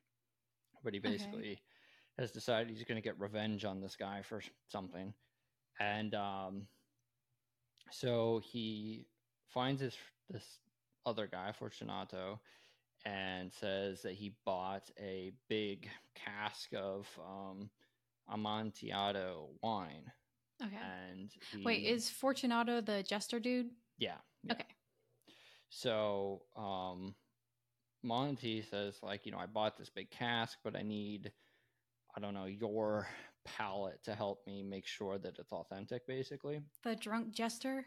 [0.82, 1.10] but he Okay.
[1.10, 1.62] basically
[2.18, 5.14] has decided he's going to get revenge on this guy for something,
[5.80, 6.68] and um,
[7.90, 9.06] so he
[9.48, 9.96] finds this
[10.30, 10.60] this
[11.06, 12.40] other guy, Fortunato,
[13.04, 17.70] and says that he bought a big cask of um,
[18.28, 20.12] Amontillado wine
[20.64, 20.76] Okay.
[21.10, 21.30] and
[21.64, 23.70] Wait, is Fortunato the jester dude?
[23.98, 24.52] yeah, yeah.
[24.52, 24.66] Okay.
[25.68, 27.14] So um,
[28.02, 31.32] Monty says like you know I bought this big cask, but I need
[32.16, 33.08] I don't know your
[33.44, 36.60] palate to help me make sure that it's authentic, basically.
[36.82, 37.86] The drunk jester?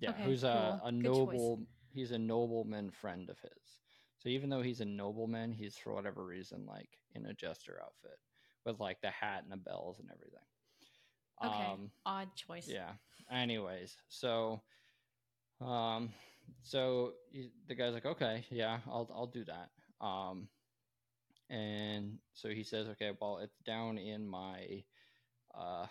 [0.00, 0.88] Yeah, Okay, who's a, cool.
[0.88, 1.60] a noble.
[1.92, 3.76] He's a nobleman friend of his.
[4.18, 8.18] So even though he's a nobleman, he's for whatever reason like in a jester outfit
[8.64, 10.40] with like the hat and the bells and everything.
[11.44, 11.66] Okay.
[11.72, 12.68] Um, Odd choice.
[12.68, 12.92] yeah.
[13.30, 14.60] Anyways, so
[15.60, 16.12] um
[16.62, 17.14] so
[17.68, 19.70] the guy's like, "Okay, yeah, I'll I'll do that."
[20.04, 20.48] Um
[21.50, 24.84] and so he says, "Okay, well, it's down in my
[25.54, 25.86] uh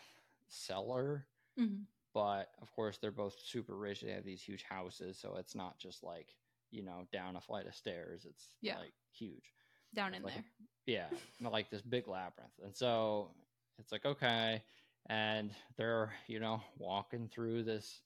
[0.48, 1.26] cellar,
[1.58, 1.86] Mhm.
[2.14, 4.02] but of course they're both super rich.
[4.02, 6.36] They have these huge houses, so it's not just like,
[6.72, 8.26] you know, down a flight of stairs.
[8.26, 8.80] It's Yeah.
[8.80, 9.54] like huge."
[9.94, 10.46] Down in Like- there.
[10.86, 11.10] yeah,
[11.42, 12.58] like this big labyrinth.
[12.64, 13.36] And so
[13.78, 14.64] it's like, okay.
[15.08, 18.02] And they're, you know, walking through this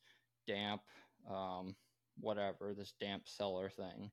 [0.48, 0.82] damp,
[1.30, 1.76] um,
[2.20, 4.12] whatever, this damp cellar thing.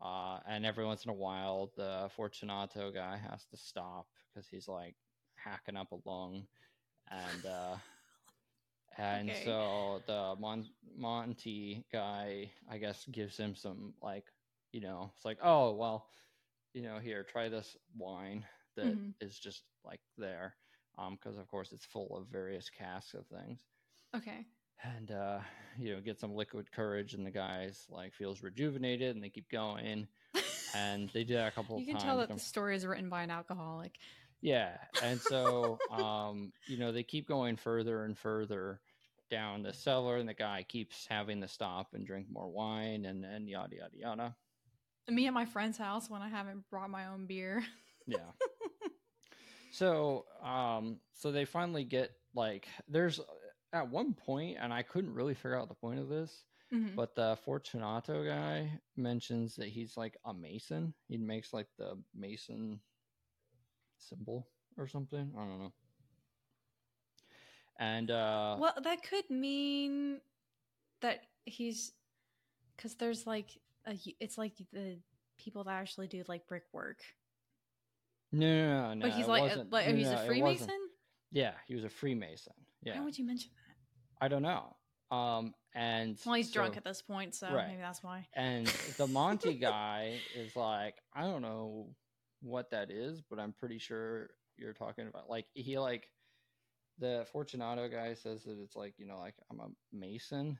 [0.00, 4.68] Uh, and every once in a while, the Fortunato guy has to stop because he's
[4.68, 4.94] like
[5.36, 6.46] hacking up a lung.
[7.10, 7.76] And, uh,
[8.98, 9.34] and Okay.
[9.34, 14.24] so the Mon- Monty guy, I guess, gives him some like,
[14.72, 16.06] you know, it's like, oh well,
[16.74, 18.44] you know, here, try this wine
[18.76, 19.38] that is Mhm.
[19.38, 20.54] just like there,
[20.98, 23.60] um, because of course it's full of various casks of things,
[24.14, 24.46] Okay.
[24.84, 25.40] and uh,
[25.78, 29.48] you know, get some liquid courage, and the guys like feels rejuvenated, and they keep
[29.50, 30.06] going,
[30.74, 32.04] and they do that a couple you can times.
[32.04, 33.96] tell that the story is written by an alcoholic.
[34.40, 38.80] yeah, and so um, you know they keep going further and further
[39.30, 43.24] down the cellar, and the guy keeps having to stop and drink more wine, and
[43.24, 44.36] and yada yada yada.
[45.08, 47.64] Me at my friend's house when I haven't brought my own beer.
[48.06, 48.18] Yeah,
[49.72, 53.20] So, um, so they finally get like there's
[53.72, 56.94] at one point, and I couldn't really figure out the point of this, Mhm.
[56.94, 60.94] but the Fortunato guy mentions that he's like a mason.
[61.08, 62.80] He makes like the mason
[63.96, 65.32] symbol or something.
[65.34, 65.72] I don't know.
[67.78, 70.20] And uh, well, that could mean
[71.00, 71.92] that he's
[72.76, 74.98] because there's like a, it's like the
[75.38, 77.02] people that actually do like brickwork.
[78.32, 80.18] No, no, no, no, but he's like, a, like no, he's a.
[80.18, 80.88] Freemason.
[81.30, 82.52] Yeah, he was a Freemason.
[82.82, 84.24] Yeah, Why would you mention that?
[84.24, 84.76] I don't know.
[85.10, 87.68] Um, and Well, he's drunk at this point, so Right.
[87.68, 88.26] maybe that's why.
[88.34, 88.66] And
[88.96, 91.94] the Monty guy is like, I don't know
[92.40, 96.08] what that is, but I'm pretty sure you're talking about like he like
[96.98, 100.58] the Fortunato guy says that it's like, you know, like I'm a mason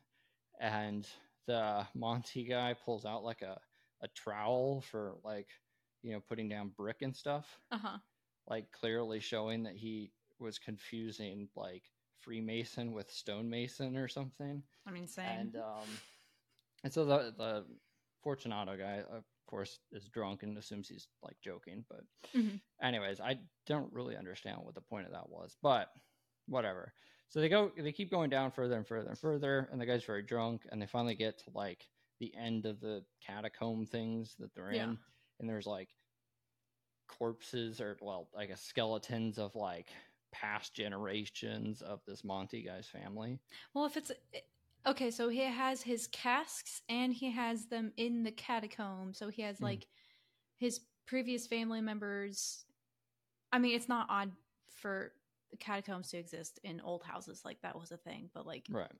[0.61, 1.06] and
[1.46, 3.58] the Monty guy pulls out like a,
[4.02, 5.48] a trowel for like,
[6.03, 7.99] you know, putting down brick and stuff, Uh huh.
[8.47, 11.85] like clearly showing that he was confusing like
[12.21, 14.62] Freemason with stonemason or something.
[14.87, 15.51] I mean, same.
[15.51, 16.01] And um,
[16.85, 17.67] and so the the
[18.23, 21.85] Fortunato guy, of course, is drunk and assumes he's like joking.
[21.88, 22.01] But
[22.35, 22.61] Mhm.
[22.83, 25.88] anyways, I don't really understand what the point of that was, but
[26.47, 26.93] whatever.
[27.29, 30.05] So they go, they keep going down further and further and further, and the guy's
[30.05, 31.88] very drunk, and they finally get to like
[32.21, 34.91] the end of the catacomb things that they're Yeah.
[34.91, 34.99] in,
[35.40, 35.88] and there's like
[37.09, 39.88] corpses or well, I guess skeletons of like
[40.33, 43.38] past generations of this Monty guy's family.
[43.75, 44.11] well, if it's
[44.87, 49.12] okay, so he has his casks and he has them in the catacomb.
[49.14, 49.62] So he has Mhm.
[49.62, 49.87] like
[50.59, 52.64] his previous family members.
[53.53, 54.33] I mean, it's not odd
[54.75, 55.12] for
[55.59, 57.42] catacombs to exist in old houses.
[57.45, 58.92] Like that was a thing, but like Right.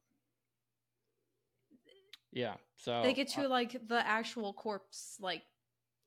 [2.33, 2.55] Yeah.
[2.77, 5.17] So they get to uh, like the actual corpse.
[5.21, 5.43] Like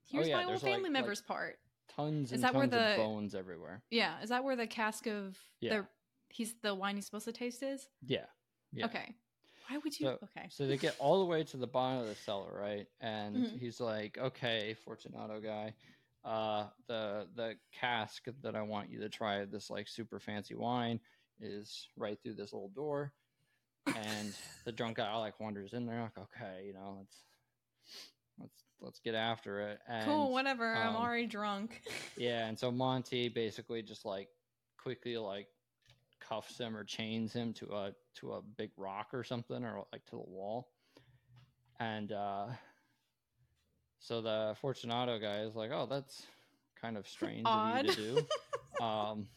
[0.10, 1.60] here's yeah, my old like- family like- members part.
[1.88, 3.84] tons is and that where tons the- of bones everywhere.
[3.92, 5.78] Yeah, is that where the cask of Yeah.
[5.82, 5.88] the
[6.30, 7.88] he's the wine he's supposed to taste is?
[8.06, 8.26] Yeah.
[8.74, 8.86] Yeah.
[8.86, 9.16] Okay.
[9.70, 10.06] Why would you?
[10.08, 10.48] So- okay.
[10.50, 12.88] So they get all the way to the bottom of the cellar, right?
[13.00, 13.60] And Mhm.
[13.60, 15.74] he's like, "Okay, Fortunato guy,
[16.24, 21.00] uh, the the cask that I want you to try this like super fancy wine
[21.40, 23.14] is right through this little door."
[23.96, 27.24] And the drunk guy like wanders in there, like, "Okay, you know, let's
[28.38, 30.32] let's let's get after it." And, cool.
[30.34, 30.74] Whatever.
[30.74, 31.82] I'm um, already drunk.
[32.18, 34.30] Yeah, and so Monty basically just like
[34.78, 35.48] quickly like
[36.22, 40.06] cuffs him or chains him to a to a big rock or something or like
[40.06, 40.70] to the wall.
[41.80, 42.48] And uh
[44.00, 46.26] so the Fortunato guy is like, "Oh, that's
[46.80, 48.26] kind of strange of you to do."
[48.86, 49.28] um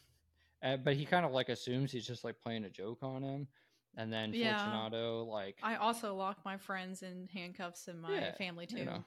[0.63, 3.49] and, but he kind of like assumes he's just like playing a joke on him.
[3.97, 4.57] And then Yeah.
[4.57, 8.79] Fortunato like I also lock my friends in handcuffs in my Yeah, family too.
[8.79, 9.05] you know.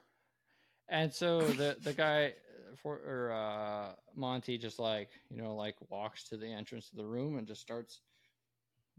[0.88, 5.76] And so the the guy uh, for or uh, Monty just like you know like
[5.88, 8.00] walks to the entrance of the room and just starts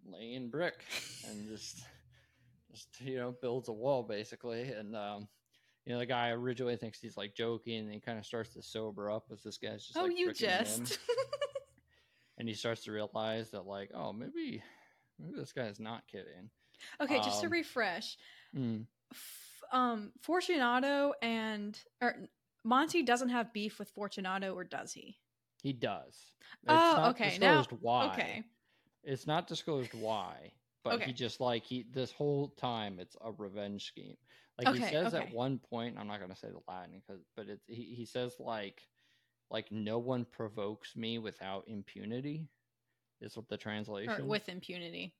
[0.05, 0.83] laying brick
[1.29, 1.83] and just
[2.71, 4.63] just you know builds a wall basically.
[4.71, 5.27] And um
[5.85, 8.61] you know the guy originally thinks he's like joking and he kind of starts to
[8.63, 10.97] sober up as this guy's just oh, like you jest.
[12.37, 14.63] and he starts to realize that like oh maybe
[15.19, 16.49] maybe this guy's not kidding.
[16.99, 18.17] Okay, just to Um, refresh,
[18.55, 18.85] Mm,
[19.71, 22.15] um, Fortunato and or
[22.63, 25.17] Monty doesn't have beef with Fortunato, or does he?
[25.61, 28.43] he does it's Oh, okay, now- why Okay.
[29.03, 30.51] It's not disclosed why,
[30.83, 31.05] but Okay.
[31.05, 34.17] he just like he this whole time it's a revenge scheme.
[34.57, 35.23] Like he says okay.
[35.27, 38.35] at one point, I'm not gonna say the Latin because, but it's he, he says
[38.39, 38.81] like
[39.51, 42.47] like no one provokes me without impunity.
[43.21, 44.21] Is what the translation.
[44.21, 45.13] Or with impunity.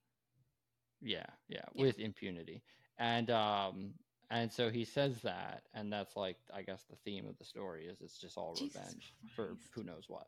[1.01, 1.83] yeah, yeah, Yeah.
[1.85, 2.63] with impunity,
[2.97, 3.93] and um
[4.29, 7.85] and so he says that, and that's like I guess the theme of the story
[7.87, 10.27] is it's just all Jesus revenge for who knows what.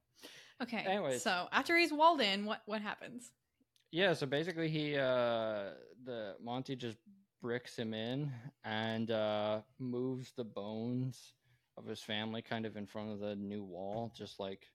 [0.61, 0.85] Okay.
[0.85, 1.21] Anyways.
[1.23, 3.31] so after he's walled in, what what happens?
[3.91, 5.71] Yeah, so basically he uh
[6.03, 6.97] the Monty just
[7.41, 8.31] bricks him in
[8.63, 11.33] and uh moves the bones
[11.77, 14.67] of his family kind of in front of the new wall, just like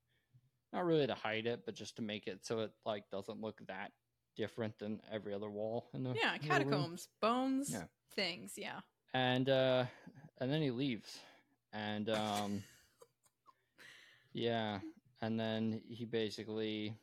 [0.73, 3.61] not really to hide it, but just to make it so it like doesn't look
[3.67, 3.93] that
[4.37, 6.49] different than every other wall in the Yeah, the room.
[6.49, 7.85] catacombs, bones, Yeah.
[8.15, 8.55] things.
[8.57, 8.81] Yeah.
[9.15, 9.85] And uh
[10.39, 11.19] and then he leaves.
[11.73, 12.63] And um
[14.33, 14.79] yeah,
[15.21, 16.95] and then he basically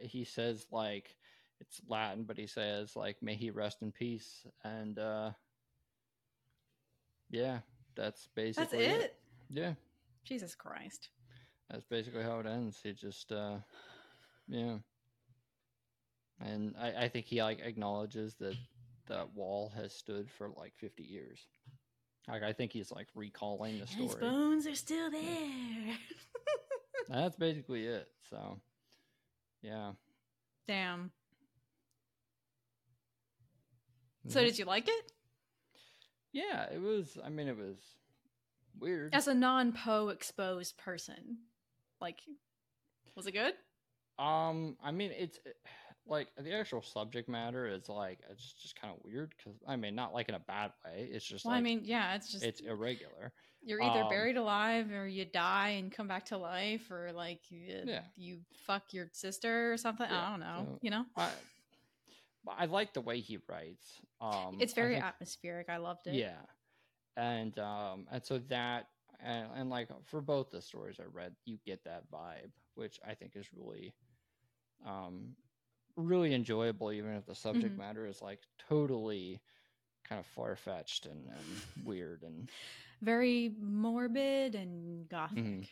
[0.00, 1.16] he says like
[1.60, 5.30] it's Latin, but he says like may he rest in peace and uh
[7.30, 7.58] yeah,
[7.94, 9.14] that's basically That's basically it.
[9.50, 9.72] Yeah,
[10.24, 11.10] Jesus Christ.
[11.70, 12.80] that's basically how it ends.
[12.82, 13.58] He just uh
[14.48, 14.78] yeah.
[16.40, 18.54] And I, I think he like acknowledges that
[19.08, 21.46] that wall has stood for like 50 years.
[22.28, 24.06] Like I think he's like recalling the story.
[24.06, 25.96] His bones are still there.
[27.08, 28.08] That's basically it.
[28.28, 28.60] So,
[29.62, 29.92] yeah.
[30.66, 31.10] Damn.
[34.28, 34.44] So Mhm.
[34.44, 35.12] did you like it?
[36.32, 37.16] Yeah, it was.
[37.24, 37.78] I mean, it was
[38.78, 39.14] weird.
[39.14, 41.38] As a non-Poe exposed person,
[42.00, 42.20] like,
[43.14, 43.54] was it good?
[44.18, 45.50] Um, I mean, it's eh,
[46.08, 49.94] like the actual subject matter is like it's just kind of weird because I mean,
[49.94, 51.08] not like in a bad way.
[51.12, 53.32] It's just Well, like I mean, yeah, it's just it's irregular.
[53.62, 57.40] you're either um, buried alive or you die and come back to life, or like
[57.50, 58.02] you, Yeah.
[58.16, 60.06] you fuck your sister or something.
[60.08, 60.66] Yeah, I don't know.
[60.72, 61.28] so- you know, I,
[62.44, 64.00] but I like the way he writes.
[64.20, 65.68] Um, it's I very think- atmospheric.
[65.68, 66.14] I loved it.
[66.14, 66.40] Yeah,
[67.16, 68.86] and um, and so that
[69.20, 73.14] and, and like for both the stories I read, you get that vibe, which I
[73.14, 73.92] think is really,
[74.86, 75.34] um,
[75.98, 77.78] really enjoyable, even if the subject Mhm.
[77.78, 79.40] matter is like totally
[80.04, 82.50] kind of far fetched and, and weird and
[83.02, 85.36] very morbid and gothic.
[85.38, 85.68] Mhm.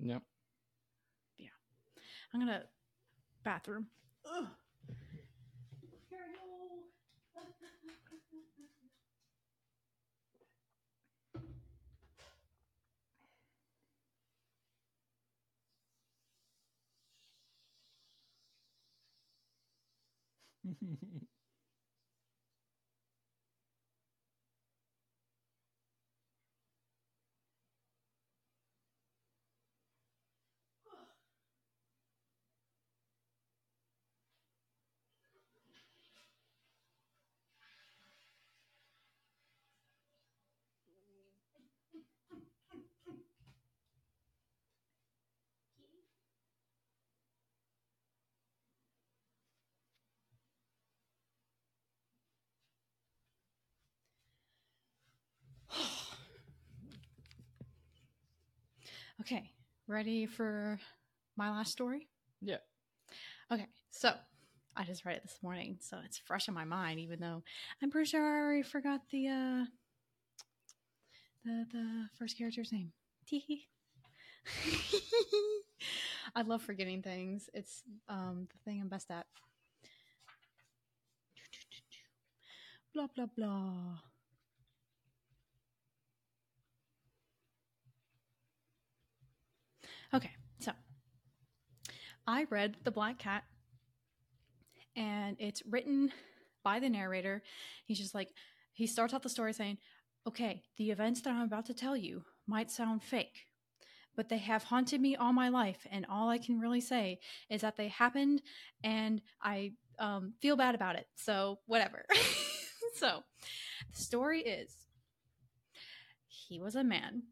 [0.00, 0.22] yep.
[1.38, 1.48] Yeah.
[2.32, 2.64] I'm gonna
[3.44, 3.86] bathroom.
[4.26, 4.46] Ugh.
[20.64, 20.74] Go.
[59.20, 59.50] Okay,
[59.86, 60.78] ready for
[61.36, 62.08] my last story?
[62.40, 62.56] yeah.
[63.52, 64.14] Okay, so
[64.74, 67.42] I just read it this morning, so it's fresh in my mind, even though
[67.82, 69.64] I'm pretty sure I already forgot the uh
[71.44, 72.92] the the first character's name.
[73.30, 73.66] Teehee.
[76.34, 77.50] I love forgetting things.
[77.52, 79.26] It's um the thing I'm best at.
[82.94, 83.98] Blah blah blah.
[90.12, 90.72] Okay, so
[92.30, 93.42] I read The Black Cat,
[94.94, 96.12] and it's written
[96.62, 97.42] by the narrator.
[97.86, 98.28] He's just like,
[98.72, 99.78] he starts out the story saying,
[100.28, 103.46] Okay, the events that I'm about to tell you might sound fake,
[104.14, 107.18] but they have haunted me all my life, and all I can really say
[107.48, 108.42] is that they happened,
[108.84, 111.08] and I um, feel bad about it.
[111.16, 112.04] So, whatever.
[112.94, 113.24] so,
[113.92, 114.72] the story is
[116.28, 117.24] he was a man,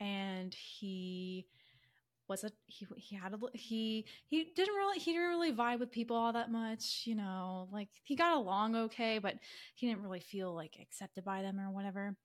[0.00, 1.46] and he
[2.28, 5.90] was a he he had a he he didn't really he didn't really vibe with
[5.90, 9.34] people all that much you know like he got along okay but
[9.74, 12.16] he didn't really feel like accepted by them or whatever.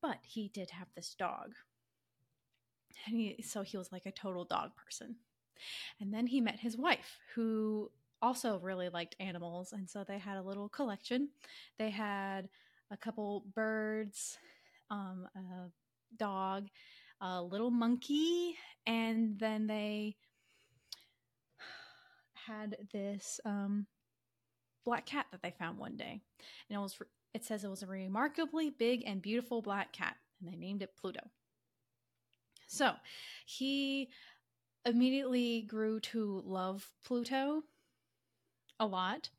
[0.00, 1.54] But he did have this dog.
[3.06, 5.16] And he so he was like a total dog person.
[6.00, 7.90] And then he met his wife who
[8.20, 9.72] also really liked animals.
[9.72, 11.30] And so they had a little collection.
[11.78, 12.48] They had
[12.90, 14.38] a couple birds
[14.90, 15.70] um a
[16.18, 16.68] dog
[17.22, 18.56] a little monkey
[18.86, 20.16] and then they
[22.46, 23.86] had this um,
[24.84, 26.20] black cat that they found one day.
[26.68, 26.98] And it was
[27.32, 30.96] it says it was a remarkably big and beautiful black cat and they named it
[31.00, 31.20] pluto.
[32.66, 32.92] So
[33.46, 34.08] he
[34.84, 37.62] immediately grew to love pluto
[38.80, 39.30] a lot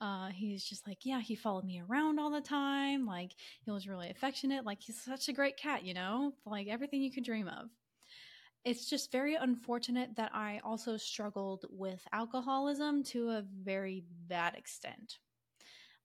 [0.00, 3.06] uh, he's just like, yeah, he followed me around all the time.
[3.06, 3.32] Like,
[3.62, 4.64] he was really affectionate.
[4.64, 6.34] Like, he's such a great cat, you know?
[6.46, 7.70] Like, everything you could dream of.
[8.64, 15.18] It's just very unfortunate that I also struggled with alcoholism to a very bad extent.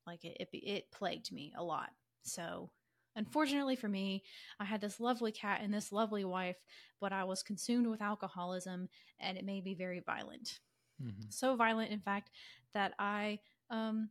[0.05, 1.91] Like, it, it, it plagued me a lot.
[2.23, 2.71] So,
[3.15, 4.23] unfortunately for me,
[4.59, 6.57] I had this lovely cat and this lovely wife,
[6.99, 8.89] but I was consumed with alcoholism
[9.19, 10.59] and it made me very violent
[10.99, 11.29] Mhm.
[11.29, 12.31] so violent in fact
[12.73, 13.39] that i
[13.70, 14.09] um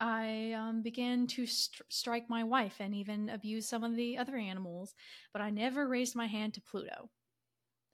[0.00, 4.36] i um began to str strike my wife and even abuse some of the other
[4.36, 4.94] animals
[5.32, 7.10] but i never raised my hand to pluto.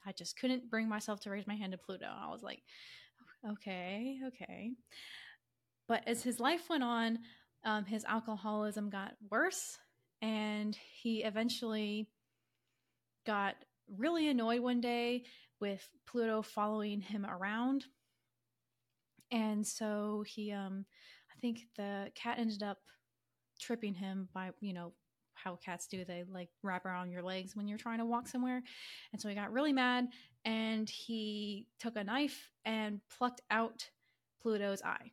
[0.06, 2.06] I just couldn't bring myself to raise my hand to pluto.
[2.06, 2.62] I was like
[3.52, 4.72] okay okay.
[5.88, 7.18] But as his life went on
[7.64, 9.78] um, his alcoholism got worse
[10.20, 12.08] and he eventually
[13.26, 13.56] got
[13.98, 15.24] really annoyed one day
[15.60, 17.84] with Pluto following him around.
[19.34, 20.86] And so he um
[21.30, 22.78] I think the cat ended up
[23.60, 24.92] tripping him by, you know,
[25.34, 26.04] how cats do.
[26.04, 28.62] They like wrap around your legs when you're trying to walk somewhere.
[29.12, 30.06] And so he got really mad
[30.44, 33.90] and he took a knife and plucked out
[34.40, 35.10] Pluto's eye.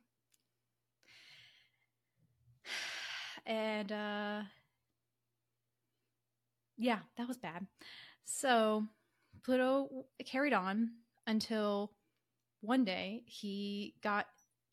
[3.44, 4.42] And uh
[6.78, 7.66] yeah, that was bad.
[8.24, 8.86] So
[9.44, 10.90] Pluto carried on
[11.26, 11.92] until
[12.62, 14.26] one day he got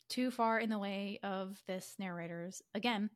[0.08, 3.10] too far in the way of this narrator's again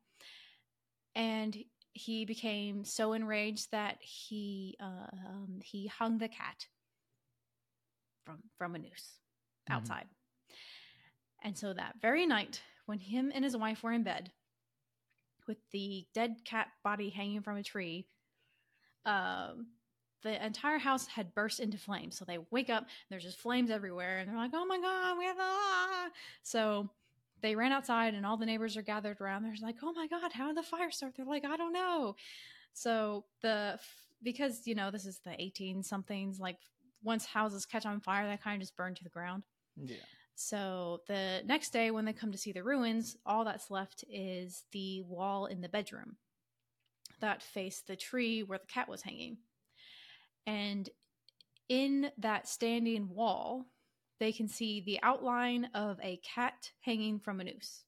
[1.15, 1.57] and
[1.93, 6.67] he became so enraged that he uh, um, he hung the cat
[8.27, 9.19] from from a noose
[9.69, 9.75] Mhm.
[9.75, 10.09] outside
[11.43, 14.33] and so that very night when him and his wife were in bed
[15.47, 18.07] with the dead cat body hanging from a tree
[19.05, 19.69] um
[20.25, 22.19] the entire house had burst into flames.
[22.19, 25.27] So they wake up, there's just flames everywhere, and they're like, "Oh my god, we
[25.27, 26.11] have a!"
[26.43, 26.91] So
[27.43, 29.45] they ran outside, and all the neighbors are gathered around.
[29.45, 32.17] They're like, "Oh my god, how did the fire start?" They're like, "I don't know."
[32.73, 33.79] So the
[34.23, 36.59] because you know this is the 18 somethings, like
[37.03, 39.45] once houses catch on fire, they kind of just burn to the ground.
[39.77, 39.99] Yeah.
[40.35, 44.65] So the next day, when they come to see the ruins, all that's left is
[44.73, 46.17] the wall in the bedroom
[47.21, 49.39] that faced the tree where the cat was hanging.
[50.47, 50.89] And
[51.69, 53.67] in that standing wall,
[54.21, 57.85] they can see the outline of a cat hanging from a noose.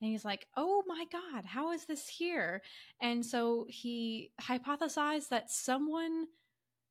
[0.00, 2.62] And he's like, Oh my God, how is this here?
[3.00, 6.26] And so he hypothesized that someone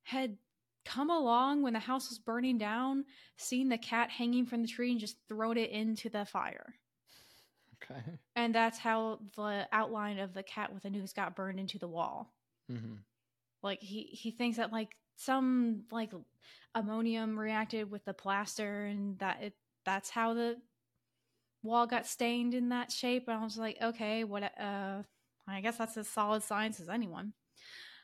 [0.04, 0.38] had
[0.86, 3.06] come along when the house was burning down,
[3.38, 6.76] seen the cat hanging from the tree, and just thrown it into the fire.
[7.84, 8.02] Okay.
[8.36, 11.88] And that's how the outline of the cat with a noose got burned into the
[11.88, 12.34] wall.
[12.72, 12.96] Mm-hmm.
[13.64, 16.12] Like he he thinks that like some like
[16.76, 19.54] ammonium reacted with the plaster and that it
[19.86, 20.58] that's how the
[21.62, 23.28] wall got stained in that shape.
[23.28, 25.04] And I was like, okay, what uh
[25.48, 27.34] I guess that's as solid science as anyone.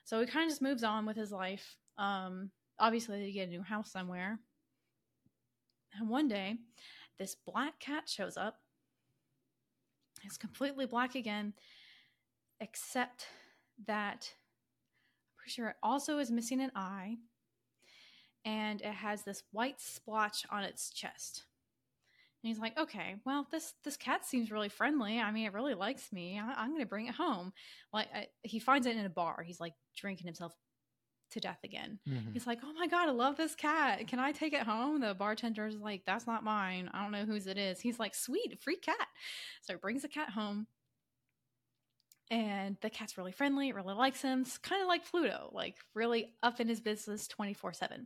[0.05, 1.78] So he kind of just moves on with his life.
[1.97, 4.39] Um obviously to get a new house somewhere.
[5.97, 6.57] And one day,
[7.18, 8.60] this black cat shows up.
[10.24, 11.53] It's completely black again,
[12.60, 13.28] except
[13.86, 14.34] that
[15.49, 17.17] I'm pretty sure it also is missing an eye,
[18.45, 21.45] and it has this white splotch on its chest.
[22.43, 25.19] And he's like, "Okay, well, this this cat seems really friendly.
[25.19, 26.39] I mean, it really likes me.
[26.39, 27.51] I, I'm going to bring it home."
[27.91, 29.41] Like I, he finds it in a bar.
[29.41, 30.53] He's like drinking himself
[31.31, 31.99] to death again.
[32.07, 32.31] Mm-hmm.
[32.33, 34.07] He's like, "Oh my god, I love this cat.
[34.07, 36.91] Can I take it home?" The bartender's like, "That's not mine.
[36.93, 39.07] I don't know whose it is." He's like, "Sweet, free cat."
[39.61, 40.67] So he brings the cat home.
[42.32, 44.41] And the cat's really friendly, really likes him.
[44.41, 48.05] It's kind of like Pluto, like really up in his business 24/7.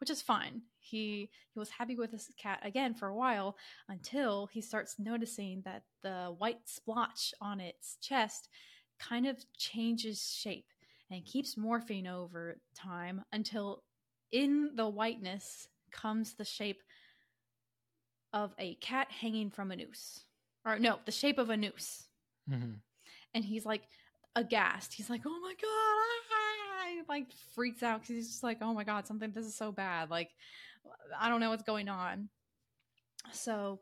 [0.00, 0.62] Which is fine.
[0.80, 3.56] He he was happy with his cat again for a while
[3.88, 8.48] until he starts noticing that the white splotch on its chest
[8.98, 10.66] kind of changes shape
[11.10, 13.84] and keeps morphing over time until
[14.32, 16.82] in the whiteness comes the shape
[18.32, 20.24] of a cat hanging from a noose.
[20.64, 22.08] Or no, the shape of a noose.
[22.50, 22.72] Mm-hmm.
[23.34, 23.82] And he's like
[24.36, 24.92] aghast.
[24.94, 25.70] He's like, "Oh my god!"
[26.32, 26.88] Ah!
[26.90, 29.32] He like freaks out because he's just like, "Oh my god, something.
[29.32, 30.10] This is so bad.
[30.10, 30.30] Like,
[31.18, 32.28] I don't know what's going on."
[33.32, 33.80] So,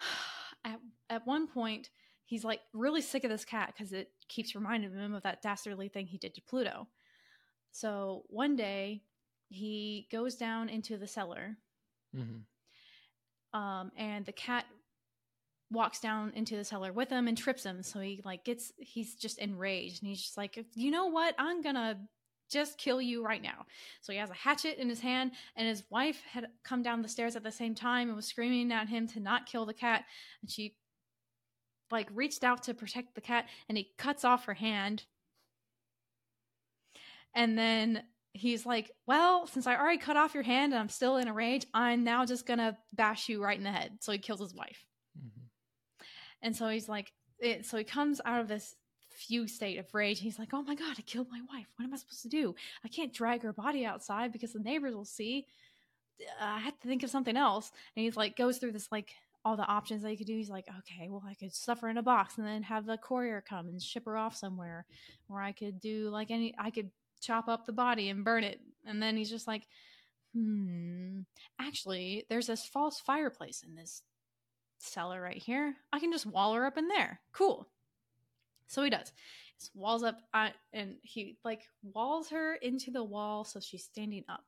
[0.64, 0.78] at
[1.10, 1.90] at one point,
[2.24, 5.88] he's like really sick of this cat because it keeps reminding him of that dastardly
[5.88, 6.88] thing he did to Pluto.
[7.72, 9.02] So one day,
[9.48, 11.56] he goes down into the cellar,
[12.14, 13.58] Mm-hmm.
[13.58, 14.66] um, and the cat
[15.72, 17.82] walks down into the cellar with him and trips him.
[17.82, 21.34] So he like gets he's just enraged and he's just like, you know what?
[21.38, 21.98] I'm gonna
[22.52, 23.66] just kill you right now.
[24.02, 27.08] So he has a hatchet in his hand, and his wife had come down the
[27.08, 30.04] stairs at the same time and was screaming at him to not kill the cat.
[30.42, 30.76] And she
[31.90, 35.04] like reached out to protect the cat, and he cuts off her hand.
[37.34, 38.02] And then
[38.34, 41.32] he's like, Well, since I already cut off your hand and I'm still in a
[41.32, 43.98] rage, I'm now just gonna bash you right in the head.
[44.00, 44.84] So he kills his wife.
[46.42, 48.74] And so he's like, it, so he comes out of this
[49.10, 50.20] fugue state of rage.
[50.20, 51.66] He's like, oh my God, I killed my wife.
[51.76, 52.54] What am I supposed to do?
[52.84, 55.46] I can't drag her body outside because the neighbors will see.
[56.40, 57.70] Uh, I have to think of something else.
[57.96, 59.10] And he's like, goes through this, like,
[59.44, 60.36] all the options that he could do.
[60.36, 62.96] He's like, okay, well, I could stuff her in a box and then have the
[62.96, 64.86] courier come and ship her off somewhere.
[65.28, 66.90] Or I could do, like, any, I could
[67.20, 68.60] chop up the body and burn it.
[68.86, 69.66] And then he's just like,
[70.34, 71.20] hmm,
[71.60, 74.02] actually, there's this false fireplace in this
[74.82, 75.74] cellar right here.
[75.92, 77.20] I can just wall her up in there.
[77.32, 77.68] Cool.
[78.66, 79.12] So he does.
[79.56, 84.24] He walls up uh, and he like walls her into the wall so she's standing
[84.28, 84.44] up.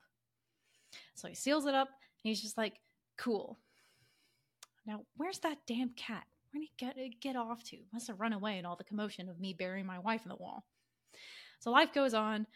[1.14, 2.74] So he seals it up and he's just like,
[3.16, 3.58] cool.
[4.86, 6.24] Now, where's that damn cat?
[6.54, 7.78] where'd he get get off to?
[7.92, 10.36] Must have run away in all the commotion of me burying my wife in the
[10.36, 10.64] wall.
[11.58, 12.46] So life goes on.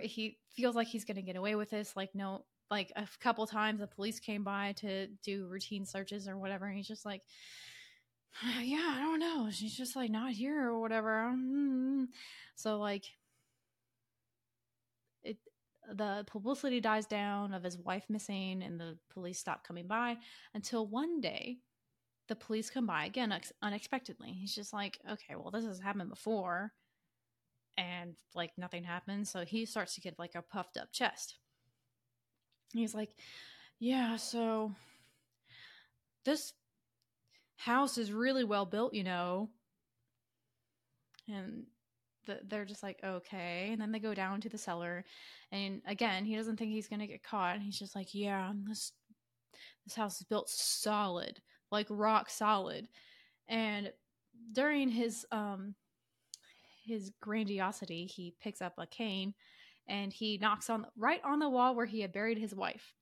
[0.00, 1.94] He feels like he's going to get away with this.
[1.94, 6.36] Like no, like a couple times the police came by to do routine searches or
[6.36, 7.22] whatever, and he's just like,
[8.62, 9.48] yeah, I don't know.
[9.50, 11.32] She's just like not here or whatever.
[11.32, 12.04] Mm-hmm.
[12.56, 13.04] So like
[15.22, 15.38] it
[15.92, 20.16] the publicity dies down of his wife missing and the police stop coming by
[20.54, 21.58] until one day
[22.28, 24.32] the police come by again unexpectedly.
[24.32, 26.72] He's just like, okay, well, this has happened before,
[27.76, 29.30] and like nothing happens.
[29.30, 31.38] So he starts to get like a puffed up chest.
[32.72, 33.10] He's like,
[33.78, 34.72] yeah, so
[36.24, 36.52] this
[37.56, 39.48] house is really well built, you know.
[41.28, 41.64] And
[42.26, 43.70] the, they're just like, okay.
[43.72, 45.04] And then they go down to the cellar.
[45.52, 47.60] And again, he doesn't think he's going to get caught.
[47.60, 48.92] He's just like, yeah, this,
[49.84, 51.40] this house is built solid,
[51.70, 52.88] like rock solid.
[53.48, 53.92] And
[54.52, 55.74] during his, um,
[56.84, 59.34] his grandiosity, he picks up a cane
[59.88, 62.94] and he knocks on right on the wall where he had buried his wife.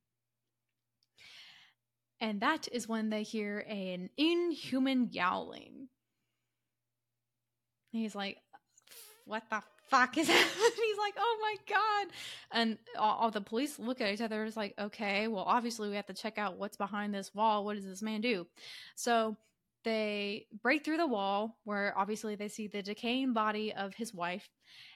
[2.21, 5.89] And that is when they hear an inhuman yowling.
[7.93, 8.39] he's like,
[9.27, 10.71] What the fuck is happening?
[10.77, 12.15] he's like, Oh my God.
[12.51, 14.45] And all, all, the police look at each other.
[14.45, 17.65] It's like, Okay, well, obviously we have to check out what's behind this wall.
[17.65, 18.47] What does this man do?
[18.95, 19.37] So
[19.85, 24.49] they break through the wall where obviously they see the decaying body of his wife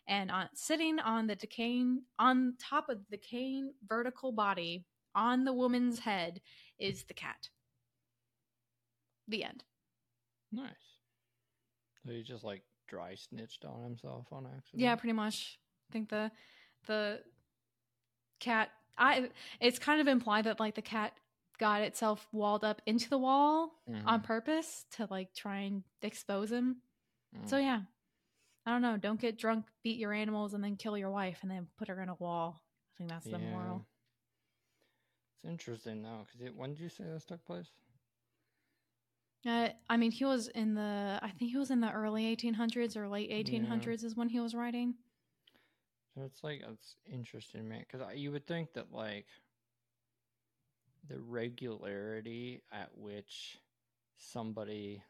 [0.06, 4.84] and on, sitting on the decaying on top of the decaying vertical body
[5.14, 6.40] on the woman's head
[6.78, 7.48] is the cat.
[9.28, 9.64] The end.
[10.50, 10.70] Nice.
[12.04, 14.80] So he just like dry snitched on himself on accident.
[14.80, 15.58] Yeah, pretty much.
[15.90, 16.30] I think the
[16.86, 17.20] the
[18.40, 19.28] cat I
[19.60, 21.12] it's kind of implied that like the cat
[21.58, 24.06] got itself walled up into the wall mm-hmm.
[24.06, 26.76] on purpose to like try and expose him.
[27.36, 27.48] Mm.
[27.48, 27.80] So yeah.
[28.66, 31.50] I don't know, don't get drunk, beat your animals and then kill your wife and
[31.50, 32.62] then put her in a wall.
[32.94, 33.86] I think that's the moral.
[35.42, 37.70] It's interesting though, because when did you say this took place?
[39.46, 41.18] Uh, I mean, he was in the.
[41.22, 44.06] I think he was in the early 1800s or late 1800s yeah.
[44.06, 44.94] is when he was writing.
[46.14, 49.26] So it's like it's interesting, man, because you would think that like
[51.08, 53.58] the regularity at which
[54.18, 55.02] somebody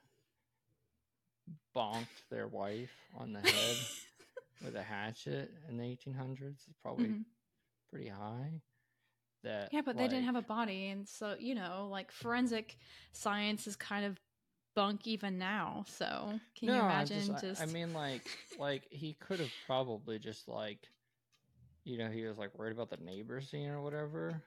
[1.74, 3.76] bonked their wife on the head
[4.64, 7.22] with a hatchet in the 1800s is probably mm-hmm.
[7.90, 8.60] pretty high
[9.44, 12.76] that yeah but like, they didn't have a body and so you know like forensic
[13.12, 14.18] science is kind of
[14.74, 17.60] bunk even now so can no, you imagine I just, just...
[17.60, 18.22] I, I mean like
[18.58, 20.88] like he could have probably just like
[21.84, 24.42] you know he was like worried about the neighbor scene or whatever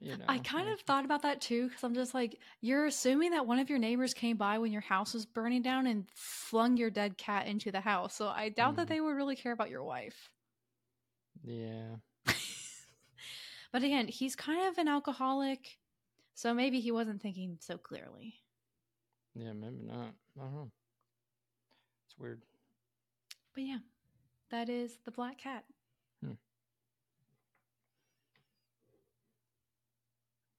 [0.00, 2.86] you know, I kind like, of thought about that too because I'm just like, you're
[2.86, 6.06] assuming that one of your neighbors came by when your house was burning down and
[6.14, 8.14] flung your dead cat into the house.
[8.14, 8.76] So I doubt mm.
[8.78, 10.30] that they would really care about your wife.
[11.42, 11.96] Yeah.
[13.74, 15.78] But again, he's kind of an alcoholic,
[16.36, 18.36] so maybe he wasn't thinking so clearly.
[19.34, 20.14] Yeah, maybe not.
[20.38, 20.70] I don't know.
[22.06, 22.42] It's weird.
[23.52, 23.78] But yeah,
[24.52, 25.64] that is the black cat.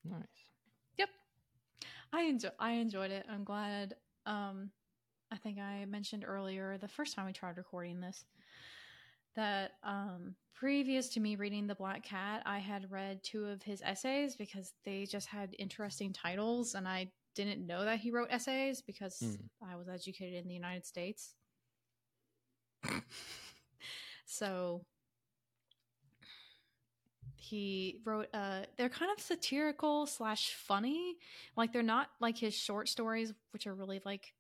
[0.09, 0.45] Nice.
[0.97, 1.09] Yep.
[2.13, 3.25] I enjoy I enjoyed it.
[3.29, 3.95] I'm glad
[4.25, 4.71] um
[5.31, 8.25] I think I mentioned earlier the first time we tried recording this
[9.35, 13.81] that um, previous to me reading The Black Cat, I had read two of his
[13.83, 18.81] essays because they just had interesting titles, and I didn't know that he wrote essays
[18.81, 19.37] because mm.
[19.61, 21.35] I was educated in the United States.
[24.25, 24.85] so
[27.45, 31.15] he wrote uh they're kind of satirical slash funny.
[31.55, 34.33] Like they're not like his short stories which are really like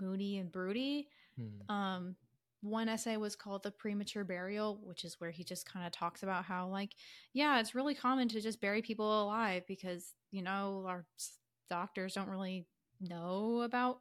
[0.00, 1.08] moody and broody.
[1.36, 1.74] Hmm.
[1.74, 2.16] um
[2.62, 6.22] one essay was called the premature burial which is where he just kind of talks
[6.22, 6.90] about how like
[7.32, 11.06] yeah it's really common to just bury people alive because you know our
[11.70, 12.66] doctors don't really
[13.00, 14.00] know about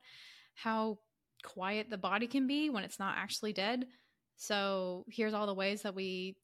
[0.55, 0.97] how
[1.43, 3.87] quiet the body can be when it's not actually dead.
[4.35, 6.35] So here's all the ways that we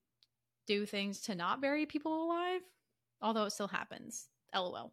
[0.68, 2.61] do things to not bury people alive
[3.22, 4.91] although it still happens lol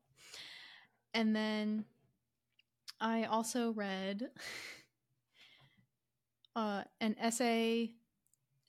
[1.14, 1.84] and then
[3.00, 4.28] i also read
[6.56, 7.92] uh, an essay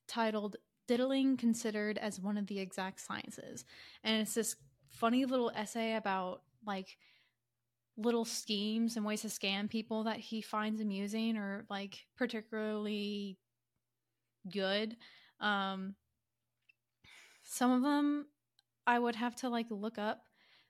[0.08, 3.66] titled Diddling Considered as One of the Exact Sciences.
[4.04, 4.56] And it's this
[4.90, 6.98] funny little essay about like
[7.98, 13.38] little schemes and ways to scam people that he finds amusing or like particularly
[14.52, 14.98] good.
[15.40, 15.96] Um,
[17.44, 18.28] some of them
[18.86, 20.24] I would have to like look up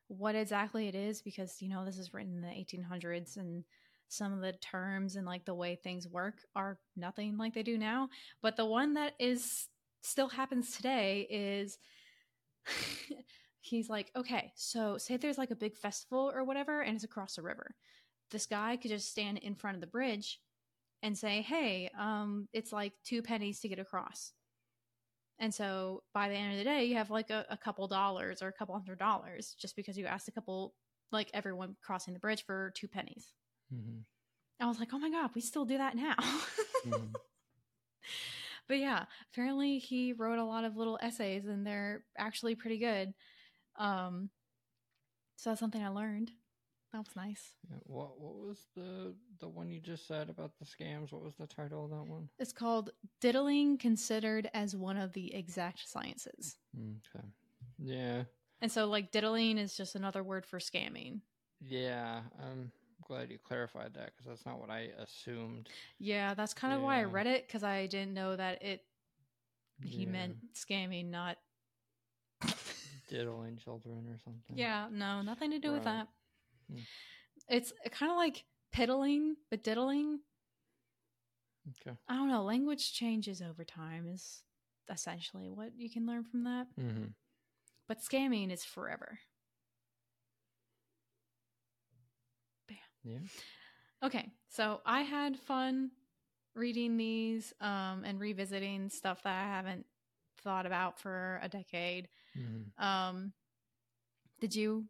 [0.08, 3.64] what exactly it is because you know this is written in the 1800s and
[4.10, 7.78] some of the terms and like the way things work are nothing like they do
[7.78, 8.10] now.
[8.42, 9.68] But the one that is
[10.02, 11.80] still happens today is
[13.62, 17.36] he's like, okay, so say there's like a big festival or whatever and it's across
[17.36, 17.76] the river.
[18.30, 20.40] This guy could just stand in front of the bridge
[21.02, 24.34] and say, hey, um, it's like two pennies to get across.
[25.44, 28.41] And so by the end of the day, you have like a, a couple dollars
[28.41, 30.74] or a couple hundred dollars just because you asked a couple,
[31.12, 33.34] like everyone crossing the bridge for two pennies.
[33.74, 34.00] Mm-hmm.
[34.62, 36.16] I was like, oh my God, we still do that now.
[36.88, 37.08] mm-hmm.
[38.70, 43.14] But yeah, apparently he wrote a lot of little essays and they're actually pretty good.
[43.78, 44.30] Um,
[45.36, 46.32] so that's something I learned.
[46.94, 47.54] That was nice.
[47.68, 51.12] Yeah, what what was the the one you just said about the scams?
[51.12, 52.30] What was the title of that one?
[52.38, 56.58] It's called Diddling Considered as One of the Exact Sciences.
[56.78, 57.26] Okay.
[57.80, 58.24] Yeah.
[58.62, 61.22] And so like diddling is just another word for scamming.
[61.60, 62.22] Yeah.
[62.39, 62.72] I'm
[63.08, 65.70] glad you clarified that because that's not what I assumed.
[66.00, 66.86] Yeah, that's kind of yeah.
[66.86, 68.82] why I read it because I didn't know that it
[69.82, 70.10] he yeah.
[70.10, 71.38] meant scamming, not
[73.10, 74.56] diddling children or something.
[74.56, 75.74] Yeah, no, nothing to do right.
[75.74, 76.08] with that.
[76.74, 76.80] Hmm.
[77.50, 80.20] It's kind of like piddling, but diddling.
[81.82, 81.96] Okay.
[82.08, 82.44] I don't know.
[82.44, 84.44] Language changes over time is
[84.92, 86.68] essentially what you can learn from that.
[86.80, 87.06] Mm-hmm.
[87.88, 89.20] But scamming is forever.
[92.68, 92.78] Bam.
[93.04, 93.20] Yeah.
[94.04, 95.92] Okay, so I had fun
[96.56, 99.86] reading these um, and revisiting stuff that I haven't
[100.44, 102.10] thought about for a decade.
[102.38, 102.84] Mm-hmm.
[102.84, 103.32] Um,
[104.42, 104.86] did you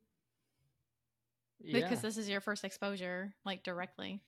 [1.64, 1.80] yeah.
[1.80, 4.22] because this is your first exposure like directly.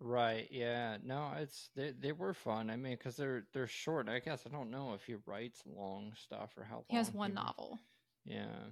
[0.00, 0.96] Right yeah.
[1.04, 2.70] No it's they, they were fun.
[2.70, 4.08] I mean because they're they're short.
[4.08, 7.12] I guess i don't know if he writes long stuff or how long he has
[7.12, 7.78] one he, novel.
[8.24, 8.70] Yeah.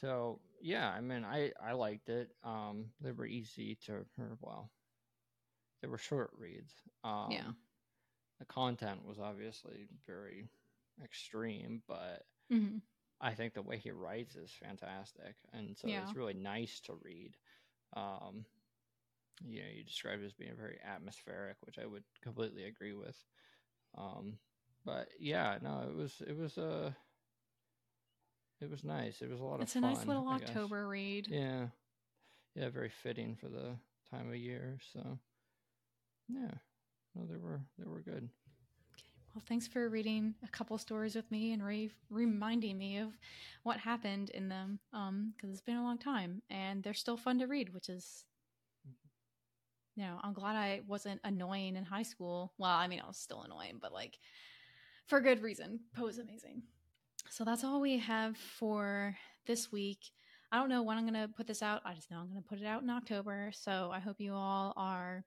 [0.00, 2.30] So yeah i mean i i liked it.
[2.44, 4.06] Um they were easy to
[4.40, 4.70] well
[5.82, 6.72] they were short reads.
[7.04, 7.50] Um yeah.
[8.38, 10.48] the content was obviously very
[11.04, 12.78] extreme but mm-hmm.
[13.20, 16.02] I think the way he writes is fantastic, and so yeah.
[16.02, 17.36] it's really nice to read.
[17.96, 18.44] Um,
[19.44, 23.16] you know, you described it as being very atmospheric, which I would completely agree with.
[23.96, 24.38] Um,
[24.84, 26.90] but yeah, no, it was it was a uh,
[28.60, 29.20] it was nice.
[29.20, 29.76] It was a lot it's of.
[29.76, 31.28] It's a nice little October read.
[31.28, 31.66] Yeah,
[32.54, 33.76] yeah, very fitting for the
[34.10, 34.78] time of year.
[34.92, 35.18] So
[36.28, 36.52] yeah,
[37.14, 38.28] no, they were they were good.
[39.36, 43.08] Well, thanks for reading a couple stories with me and re- reminding me of
[43.64, 44.78] what happened in them.
[44.94, 48.24] Um, because it's been a long time and they're still fun to read, which is,
[49.94, 52.54] you know, I'm glad I wasn't annoying in high school.
[52.56, 54.18] Well, I mean, I was still annoying, but like
[55.06, 55.80] for good reason.
[55.94, 56.62] Poe's amazing.
[57.28, 60.12] So that's all we have for this week.
[60.50, 61.82] I don't know when I'm going to put this out.
[61.84, 63.50] I just know I'm going to put it out in October.
[63.52, 65.26] So I hope you all are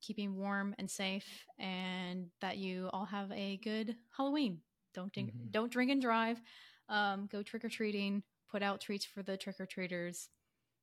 [0.00, 4.58] keeping warm and safe, and that you all have a good Halloween.
[4.94, 5.50] Don't drink, mm-hmm.
[5.50, 6.40] don't drink and drive.
[6.88, 8.22] Um, go trick or treating.
[8.50, 10.28] Put out treats for the trick or treaters,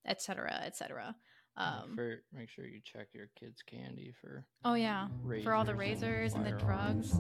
[0.06, 1.16] etc., etc.
[1.58, 4.46] Um, for, make sure you check your kids' candy for.
[4.64, 5.08] Oh yeah,
[5.44, 7.16] for all the razors and, and the drugs.